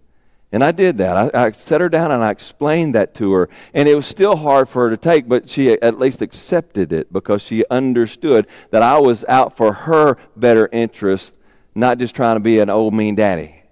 and 0.55 0.63
I 0.63 0.71
did 0.71 0.99
that. 0.99 1.35
I, 1.35 1.47
I, 1.47 1.51
set 1.51 1.81
her 1.81 1.89
down 1.89 2.13
and 2.13 2.23
I 2.23 2.31
explained 2.31 2.95
that 2.95 3.13
to 3.15 3.33
her. 3.33 3.49
And 3.73 3.89
it 3.89 3.95
was 3.95 4.05
still 4.05 4.37
hard 4.37 4.69
for 4.69 4.85
her 4.85 4.89
to 4.89 4.95
take, 4.95 5.27
but 5.27 5.49
she 5.49 5.73
at 5.73 5.99
least 5.99 6.21
accepted 6.21 6.93
it 6.93 7.11
because 7.11 7.41
she 7.41 7.65
understood 7.69 8.47
that 8.71 8.81
I 8.81 8.97
was 8.97 9.25
out 9.25 9.57
for 9.57 9.73
her 9.73 10.15
better 10.37 10.69
interest, 10.71 11.35
not 11.75 11.97
just 11.97 12.15
trying 12.15 12.37
to 12.37 12.39
be 12.39 12.59
an 12.59 12.69
old 12.69 12.93
mean 12.93 13.15
daddy. 13.15 13.63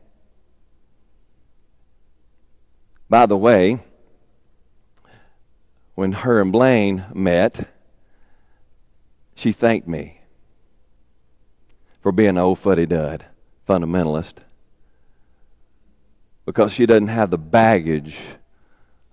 By 3.10 3.28
the 3.28 3.38
way, 3.38 3.80
when 5.96 6.12
her 6.12 6.42
and 6.42 6.52
Blaine 6.52 7.06
met, 7.14 7.70
she 9.36 9.54
thanked 9.54 9.88
me 9.88 10.20
for 12.02 12.12
being 12.12 12.32
an 12.32 12.40
old 12.40 12.60
fuddy 12.60 12.86
dud, 12.86 13.24
fundamentalist 13.70 14.40
because 16.46 16.72
she 16.72 16.86
doesn't 16.86 17.08
have 17.08 17.30
the 17.30 17.38
baggage 17.38 18.20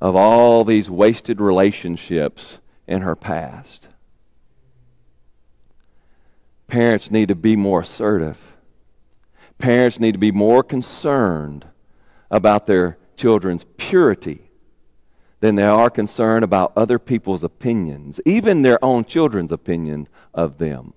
of 0.00 0.16
all 0.16 0.64
these 0.64 0.90
wasted 0.90 1.40
relationships 1.40 2.58
in 2.86 3.02
her 3.02 3.14
past. 3.14 3.88
Parents 6.66 7.10
need 7.10 7.28
to 7.28 7.34
be 7.34 7.56
more 7.56 7.80
assertive. 7.80 8.38
Parents 9.58 10.00
need 10.00 10.12
to 10.12 10.18
be 10.18 10.32
more 10.32 10.62
concerned 10.62 11.66
about 12.30 12.66
their 12.66 12.96
children's 13.16 13.66
purity 13.76 14.50
than 15.40 15.56
they 15.56 15.64
are 15.64 15.90
concerned 15.90 16.44
about 16.44 16.72
other 16.76 16.98
people's 16.98 17.42
opinions, 17.42 18.20
even 18.24 18.62
their 18.62 18.82
own 18.84 19.04
children's 19.04 19.52
opinion 19.52 20.06
of 20.32 20.58
them. 20.58 20.92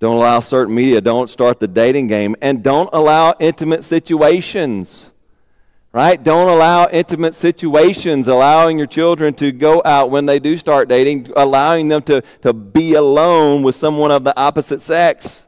Don't 0.00 0.16
allow 0.16 0.40
certain 0.40 0.74
media. 0.74 1.00
Don't 1.02 1.28
start 1.28 1.60
the 1.60 1.68
dating 1.68 2.06
game. 2.06 2.34
And 2.40 2.62
don't 2.62 2.88
allow 2.92 3.34
intimate 3.38 3.84
situations. 3.84 5.12
Right? 5.92 6.22
Don't 6.22 6.48
allow 6.48 6.88
intimate 6.88 7.34
situations, 7.34 8.26
allowing 8.26 8.78
your 8.78 8.86
children 8.86 9.34
to 9.34 9.52
go 9.52 9.82
out 9.84 10.10
when 10.10 10.24
they 10.24 10.38
do 10.38 10.56
start 10.56 10.88
dating, 10.88 11.30
allowing 11.36 11.88
them 11.88 12.00
to, 12.02 12.22
to 12.42 12.52
be 12.52 12.94
alone 12.94 13.62
with 13.62 13.74
someone 13.74 14.10
of 14.10 14.24
the 14.24 14.36
opposite 14.40 14.80
sex. 14.80 15.44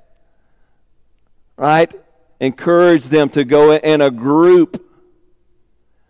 Right? 1.57 1.92
Encourage 2.38 3.05
them 3.05 3.30
to 3.30 3.44
go 3.44 3.72
in 3.72 4.00
a 4.03 4.11
group 4.11 4.84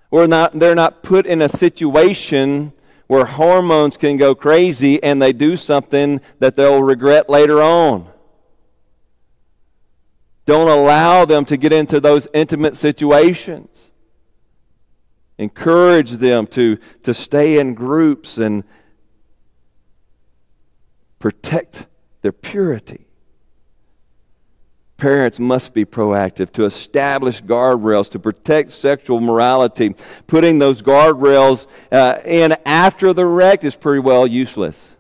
where 0.09 0.26
not, 0.26 0.59
they're 0.59 0.74
not 0.74 1.03
put 1.03 1.26
in 1.26 1.43
a 1.43 1.49
situation 1.49 2.72
where 3.07 3.26
hormones 3.26 3.97
can 3.97 4.16
go 4.16 4.34
crazy 4.34 5.01
and 5.03 5.22
they 5.22 5.32
do 5.32 5.57
something 5.57 6.20
that 6.38 6.57
they'll 6.57 6.82
regret 6.82 7.30
later 7.30 7.62
on. 7.62 8.12
Don't 10.45 10.68
allow 10.68 11.24
them 11.24 11.45
to 11.47 11.57
get 11.57 11.72
into 11.72 12.01
those 12.01 12.26
intimate 12.34 12.76
situations. 12.76 13.90
Encourage 15.38 16.12
them 16.12 16.47
to, 16.49 16.78
to 17.03 17.14
stay 17.14 17.59
in 17.59 17.74
groups 17.74 18.38
and 18.38 18.64
protect 21.18 21.86
their 22.22 22.32
purity. 22.32 23.07
Parents 24.97 25.40
must 25.40 25.74
be 25.74 25.84
proactive 25.84 26.53
to 26.53 26.64
establish 26.64 27.43
guardrails 27.43 28.09
to 28.11 28.20
protect 28.20 28.70
sexual 28.70 29.20
morality. 29.20 29.97
Putting 30.28 30.61
those 30.61 30.80
guardrails 30.80 31.66
uh, 31.90 32.18
in 32.24 32.57
after 32.64 33.12
the 33.12 33.26
wreck 33.26 33.64
is 33.64 33.74
pretty 33.74 33.99
well 33.99 34.28
useless. 34.28 34.91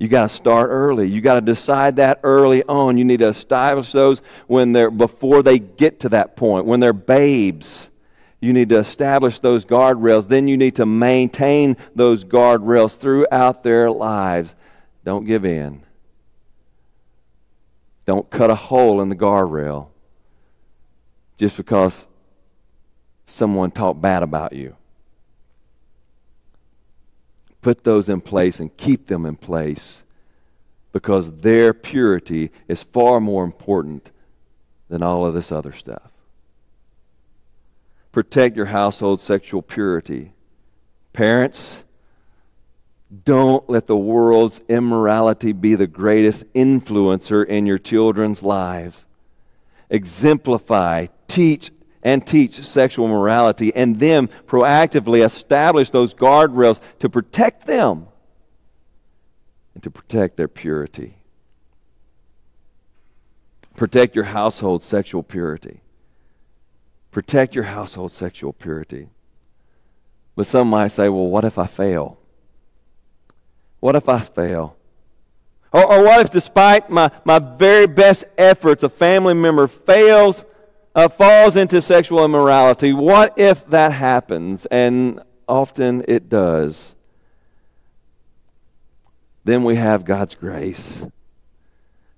You 0.00 0.08
got 0.08 0.30
to 0.30 0.34
start 0.34 0.70
early. 0.70 1.10
You 1.10 1.20
got 1.20 1.34
to 1.34 1.42
decide 1.42 1.96
that 1.96 2.20
early 2.22 2.62
on. 2.62 2.96
You 2.96 3.04
need 3.04 3.18
to 3.18 3.28
establish 3.28 3.92
those 3.92 4.22
when 4.46 4.72
they're 4.72 4.90
before 4.90 5.42
they 5.42 5.58
get 5.58 6.00
to 6.00 6.08
that 6.08 6.36
point, 6.36 6.64
when 6.64 6.80
they're 6.80 6.94
babes. 6.94 7.90
You 8.40 8.54
need 8.54 8.70
to 8.70 8.78
establish 8.78 9.40
those 9.40 9.66
guardrails. 9.66 10.26
Then 10.26 10.48
you 10.48 10.56
need 10.56 10.76
to 10.76 10.86
maintain 10.86 11.76
those 11.94 12.24
guardrails 12.24 12.96
throughout 12.96 13.62
their 13.62 13.90
lives. 13.90 14.54
Don't 15.04 15.26
give 15.26 15.44
in. 15.44 15.82
Don't 18.06 18.28
cut 18.30 18.48
a 18.48 18.54
hole 18.54 19.02
in 19.02 19.10
the 19.10 19.16
guardrail 19.16 19.88
just 21.36 21.58
because 21.58 22.08
someone 23.26 23.70
talked 23.70 24.00
bad 24.00 24.22
about 24.22 24.54
you 24.54 24.76
put 27.60 27.84
those 27.84 28.08
in 28.08 28.20
place 28.20 28.60
and 28.60 28.76
keep 28.76 29.06
them 29.06 29.26
in 29.26 29.36
place 29.36 30.04
because 30.92 31.30
their 31.38 31.72
purity 31.72 32.50
is 32.68 32.82
far 32.82 33.20
more 33.20 33.44
important 33.44 34.10
than 34.88 35.02
all 35.02 35.24
of 35.24 35.34
this 35.34 35.52
other 35.52 35.72
stuff. 35.72 36.10
Protect 38.12 38.56
your 38.56 38.66
household 38.66 39.20
sexual 39.20 39.62
purity. 39.62 40.32
Parents, 41.12 41.84
don't 43.24 43.68
let 43.68 43.86
the 43.86 43.96
world's 43.96 44.60
immorality 44.68 45.52
be 45.52 45.74
the 45.74 45.86
greatest 45.86 46.44
influencer 46.54 47.46
in 47.46 47.66
your 47.66 47.78
children's 47.78 48.42
lives. 48.42 49.06
Exemplify, 49.90 51.06
teach, 51.28 51.70
and 52.02 52.26
teach 52.26 52.64
sexual 52.64 53.08
morality 53.08 53.74
and 53.74 53.98
then 53.98 54.28
proactively 54.46 55.24
establish 55.24 55.90
those 55.90 56.14
guardrails 56.14 56.80
to 56.98 57.08
protect 57.08 57.66
them 57.66 58.06
and 59.74 59.82
to 59.82 59.90
protect 59.90 60.36
their 60.36 60.48
purity. 60.48 61.16
Protect 63.76 64.14
your 64.14 64.24
household 64.24 64.82
sexual 64.82 65.22
purity. 65.22 65.80
Protect 67.10 67.54
your 67.54 67.64
household 67.64 68.12
sexual 68.12 68.52
purity. 68.52 69.08
But 70.36 70.46
some 70.46 70.68
might 70.68 70.88
say, 70.88 71.08
well, 71.08 71.26
what 71.26 71.44
if 71.44 71.58
I 71.58 71.66
fail? 71.66 72.18
What 73.80 73.96
if 73.96 74.08
I 74.08 74.20
fail? 74.20 74.76
Or, 75.72 75.84
or 75.84 76.04
what 76.04 76.20
if, 76.20 76.30
despite 76.30 76.90
my, 76.90 77.10
my 77.24 77.38
very 77.38 77.86
best 77.86 78.24
efforts, 78.36 78.82
a 78.82 78.88
family 78.88 79.34
member 79.34 79.66
fails 79.66 80.44
uh, 80.94 81.08
falls 81.08 81.56
into 81.56 81.80
sexual 81.80 82.24
immorality, 82.24 82.92
what 82.92 83.38
if 83.38 83.66
that 83.68 83.92
happens? 83.92 84.66
And 84.66 85.22
often 85.48 86.04
it 86.08 86.28
does. 86.28 86.94
Then 89.44 89.64
we 89.64 89.76
have 89.76 90.04
God's 90.04 90.34
grace. 90.34 91.04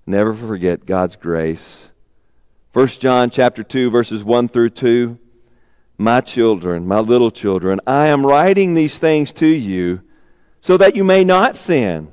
Never 0.05 0.33
forget 0.33 0.85
God's 0.85 1.15
grace. 1.15 1.89
1 2.73 2.87
John 2.87 3.29
chapter 3.29 3.63
2 3.63 3.89
verses 3.89 4.23
1 4.23 4.49
through 4.49 4.71
2. 4.71 5.17
My 5.97 6.21
children, 6.21 6.87
my 6.87 6.99
little 6.99 7.31
children, 7.31 7.79
I 7.85 8.07
am 8.07 8.25
writing 8.25 8.73
these 8.73 8.97
things 8.97 9.31
to 9.33 9.45
you 9.45 10.01
so 10.59 10.75
that 10.77 10.95
you 10.95 11.03
may 11.03 11.23
not 11.23 11.55
sin. 11.55 12.11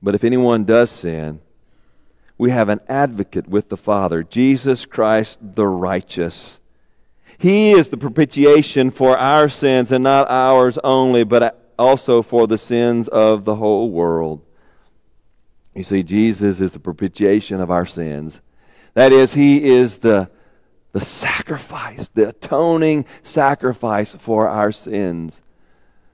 But 0.00 0.14
if 0.14 0.24
anyone 0.24 0.64
does 0.64 0.90
sin, 0.90 1.40
we 2.40 2.50
have 2.50 2.70
an 2.70 2.80
advocate 2.88 3.46
with 3.46 3.68
the 3.68 3.76
Father, 3.76 4.22
Jesus 4.22 4.86
Christ 4.86 5.38
the 5.42 5.66
righteous. 5.66 6.58
He 7.36 7.72
is 7.72 7.90
the 7.90 7.98
propitiation 7.98 8.90
for 8.90 9.18
our 9.18 9.46
sins, 9.50 9.92
and 9.92 10.02
not 10.02 10.26
ours 10.30 10.78
only, 10.82 11.22
but 11.22 11.70
also 11.78 12.22
for 12.22 12.46
the 12.46 12.56
sins 12.56 13.08
of 13.08 13.44
the 13.44 13.56
whole 13.56 13.90
world. 13.90 14.40
You 15.74 15.84
see, 15.84 16.02
Jesus 16.02 16.62
is 16.62 16.70
the 16.70 16.78
propitiation 16.78 17.60
of 17.60 17.70
our 17.70 17.84
sins. 17.84 18.40
That 18.94 19.12
is, 19.12 19.34
He 19.34 19.62
is 19.62 19.98
the, 19.98 20.30
the 20.92 21.02
sacrifice, 21.02 22.08
the 22.08 22.30
atoning 22.30 23.04
sacrifice 23.22 24.14
for 24.14 24.48
our 24.48 24.72
sins. 24.72 25.42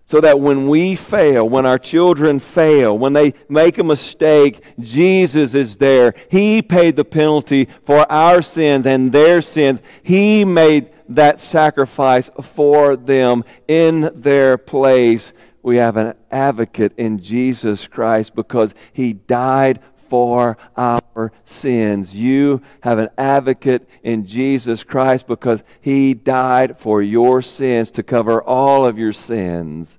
So 0.06 0.20
that 0.20 0.38
when 0.38 0.68
we 0.68 0.94
fail, 0.94 1.48
when 1.48 1.66
our 1.66 1.78
children 1.78 2.38
fail, 2.38 2.96
when 2.96 3.12
they 3.12 3.34
make 3.48 3.76
a 3.76 3.84
mistake, 3.84 4.62
Jesus 4.78 5.52
is 5.52 5.76
there. 5.76 6.14
He 6.30 6.62
paid 6.62 6.94
the 6.94 7.04
penalty 7.04 7.68
for 7.84 8.10
our 8.10 8.40
sins 8.40 8.86
and 8.86 9.10
their 9.10 9.42
sins. 9.42 9.82
He 10.04 10.44
made 10.44 10.90
that 11.08 11.40
sacrifice 11.40 12.30
for 12.40 12.94
them 12.94 13.44
in 13.66 14.12
their 14.14 14.56
place. 14.56 15.32
We 15.60 15.78
have 15.78 15.96
an 15.96 16.14
advocate 16.30 16.92
in 16.96 17.18
Jesus 17.18 17.88
Christ 17.88 18.36
because 18.36 18.74
he 18.92 19.12
died 19.12 19.80
for 20.08 20.56
our 20.76 21.32
sins. 21.44 22.14
You 22.14 22.62
have 22.82 22.98
an 22.98 23.08
advocate 23.16 23.88
in 24.02 24.26
Jesus 24.26 24.84
Christ 24.84 25.26
because 25.26 25.62
he 25.80 26.14
died 26.14 26.78
for 26.78 27.02
your 27.02 27.42
sins 27.42 27.90
to 27.92 28.02
cover 28.02 28.42
all 28.42 28.84
of 28.84 28.98
your 28.98 29.12
sins. 29.12 29.98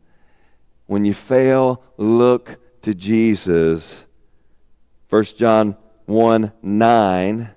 When 0.86 1.06
you 1.06 1.14
fail, 1.14 1.84
look 1.98 2.58
to 2.84 2.94
Jesus. 2.94 4.06
1 5.10 5.24
John 5.38 5.78
1 6.06 6.52
9. 6.62 7.50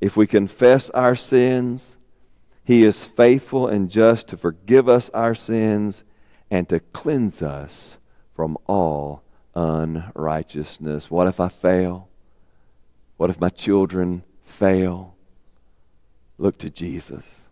If 0.00 0.16
we 0.16 0.26
confess 0.26 0.90
our 0.90 1.14
sins, 1.14 1.96
he 2.64 2.84
is 2.84 3.04
faithful 3.04 3.66
and 3.66 3.90
just 3.90 4.28
to 4.28 4.36
forgive 4.36 4.88
us 4.88 5.10
our 5.10 5.34
sins 5.34 6.04
and 6.50 6.68
to 6.68 6.80
cleanse 6.80 7.42
us 7.42 7.98
from 8.34 8.56
all 8.66 9.21
unrighteousness. 9.54 11.10
What 11.10 11.26
if 11.26 11.40
I 11.40 11.48
fail? 11.48 12.08
What 13.16 13.30
if 13.30 13.40
my 13.40 13.48
children 13.48 14.24
fail? 14.44 15.14
Look 16.38 16.58
to 16.58 16.70
Jesus. 16.70 17.42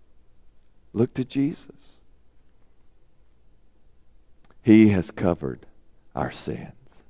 Look 0.92 1.14
to 1.14 1.24
Jesus. 1.24 1.98
He 4.62 4.88
has 4.88 5.10
covered 5.10 5.66
our 6.14 6.30
sins, 6.30 7.02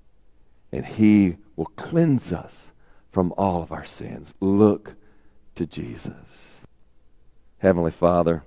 and 0.71 0.87
He 0.87 1.37
will 1.57 1.71
cleanse 1.77 2.33
us 2.33 2.71
from 3.11 3.33
all 3.37 3.63
of 3.63 3.73
our 3.73 3.85
sins. 3.85 4.35
Look 4.41 4.95
to 5.55 5.67
Jesus. 5.67 6.61
Heavenly 7.59 7.91
Father, 7.91 8.45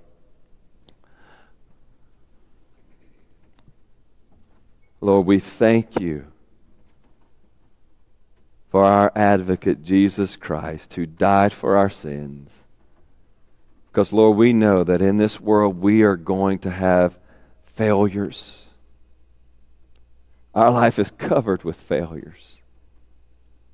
Lord, 5.00 5.26
we 5.26 5.38
thank 5.38 6.00
you 6.00 6.26
for 8.74 8.82
our 8.82 9.12
advocate, 9.14 9.84
Jesus 9.84 10.34
Christ, 10.34 10.94
who 10.94 11.06
died 11.06 11.52
for 11.52 11.76
our 11.76 11.88
sins. 11.88 12.64
Because, 13.86 14.12
Lord, 14.12 14.36
we 14.36 14.52
know 14.52 14.82
that 14.82 15.00
in 15.00 15.16
this 15.16 15.40
world 15.40 15.80
we 15.80 16.02
are 16.02 16.16
going 16.16 16.58
to 16.58 16.70
have 16.70 17.16
failures. 17.64 18.64
Our 20.56 20.72
life 20.72 20.98
is 20.98 21.12
covered 21.12 21.62
with 21.62 21.76
failures. 21.76 22.62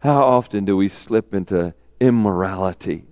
How 0.01 0.23
often 0.23 0.67
do 0.67 0.77
we 0.77 0.91
slip 0.91 1.33
into 1.33 1.73
immorality? 1.99 3.07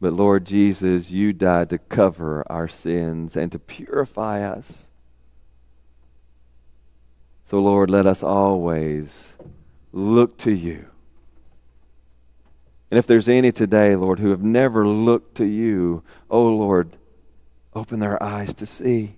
But, 0.00 0.12
Lord 0.12 0.44
Jesus, 0.44 1.12
you 1.12 1.32
died 1.32 1.70
to 1.70 1.78
cover 1.78 2.44
our 2.50 2.66
sins 2.66 3.36
and 3.36 3.52
to 3.52 3.60
purify 3.60 4.42
us. 4.42 4.89
So, 7.50 7.58
Lord, 7.58 7.90
let 7.90 8.06
us 8.06 8.22
always 8.22 9.34
look 9.90 10.38
to 10.38 10.52
you. 10.52 10.86
And 12.92 12.96
if 12.96 13.08
there's 13.08 13.28
any 13.28 13.50
today, 13.50 13.96
Lord, 13.96 14.20
who 14.20 14.30
have 14.30 14.44
never 14.44 14.86
looked 14.86 15.34
to 15.38 15.44
you, 15.44 16.04
oh, 16.30 16.46
Lord, 16.46 16.96
open 17.74 17.98
their 17.98 18.22
eyes 18.22 18.54
to 18.54 18.66
see. 18.66 19.16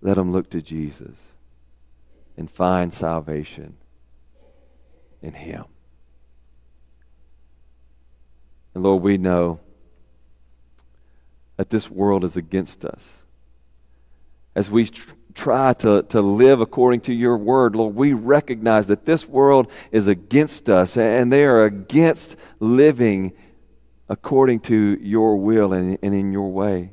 Let 0.00 0.16
them 0.16 0.32
look 0.32 0.50
to 0.50 0.60
Jesus 0.60 1.34
and 2.36 2.50
find 2.50 2.92
salvation 2.92 3.76
in 5.22 5.34
Him. 5.34 5.66
And 8.74 8.82
Lord, 8.82 9.00
we 9.00 9.16
know 9.16 9.60
that 11.56 11.70
this 11.70 11.88
world 11.88 12.24
is 12.24 12.36
against 12.36 12.84
us. 12.84 13.18
As 14.56 14.72
we 14.72 14.88
try 15.34 15.72
to, 15.74 16.02
to 16.02 16.20
live 16.20 16.60
according 16.60 17.00
to 17.02 17.12
your 17.12 17.36
word, 17.36 17.74
Lord, 17.74 17.94
we 17.94 18.12
recognize 18.12 18.86
that 18.86 19.04
this 19.04 19.26
world 19.28 19.70
is 19.90 20.06
against 20.06 20.68
us 20.68 20.96
and 20.96 21.32
they 21.32 21.44
are 21.44 21.64
against 21.64 22.36
living 22.60 23.32
according 24.08 24.60
to 24.60 24.98
your 25.00 25.36
will 25.36 25.72
and, 25.72 25.98
and 26.02 26.14
in 26.14 26.32
your 26.32 26.50
way. 26.50 26.92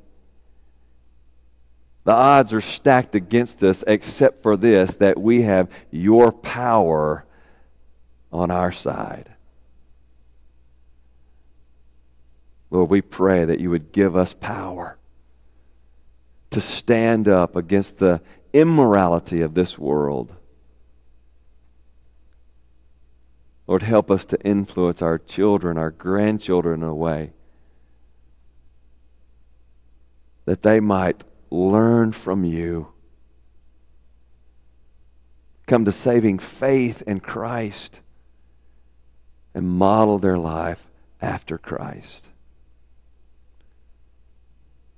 The 2.04 2.14
odds 2.14 2.52
are 2.52 2.62
stacked 2.62 3.14
against 3.14 3.64
us, 3.64 3.84
except 3.86 4.42
for 4.42 4.58
this 4.58 4.96
that 4.96 5.20
we 5.20 5.44
have 5.44 5.70
your 5.92 6.32
power 6.32 7.26
on 8.32 8.50
our 8.50 8.72
side. 8.72 9.32
Lord, 12.72 12.89
we 12.89 13.02
pray 13.02 13.46
that 13.46 13.60
you 13.60 13.70
would 13.70 13.92
give 13.92 14.16
us 14.16 14.34
power 14.34 14.98
to 16.52 16.62
stand 16.62 17.28
up 17.28 17.56
against 17.56 17.97
the 17.97 18.22
immorality 18.54 19.41
of 19.41 19.54
this 19.54 19.78
world. 19.78 20.36
Lord, 23.68 23.84
help 23.84 24.12
us 24.12 24.26
to 24.26 24.41
influence 24.41 25.02
our 25.02 25.18
children, 25.18 25.78
our 25.78 25.91
grandchildren 25.91 26.84
in 26.84 26.89
a 26.89 26.95
way 26.95 27.32
that 30.43 30.64
they 30.64 30.82
might 30.82 31.24
learn 31.49 32.12
from 32.12 32.43
you, 32.43 32.91
come 35.68 35.86
to 35.86 35.91
saving 35.91 36.39
faith 36.39 37.02
in 37.08 37.22
Christ, 37.22 38.02
and 39.54 39.70
model 39.70 40.18
their 40.18 40.38
life 40.38 40.89
after 41.22 41.58
Christ. 41.58 42.31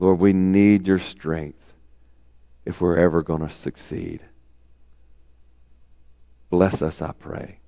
Lord, 0.03 0.19
we 0.19 0.33
need 0.33 0.85
your 0.85 0.99
strength 0.99 1.71
if 2.65 2.81
we're 2.81 2.97
ever 2.97 3.23
going 3.23 3.39
to 3.39 3.49
succeed. 3.49 4.25
Bless 6.49 6.81
us, 6.81 7.01
I 7.01 7.13
pray. 7.13 7.59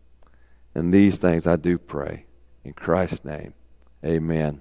And 0.74 0.94
these 0.94 1.18
things 1.18 1.48
I 1.48 1.56
do 1.56 1.78
pray. 1.78 2.26
In 2.66 2.74
Christ's 2.74 3.24
name, 3.24 3.54
amen. 4.04 4.60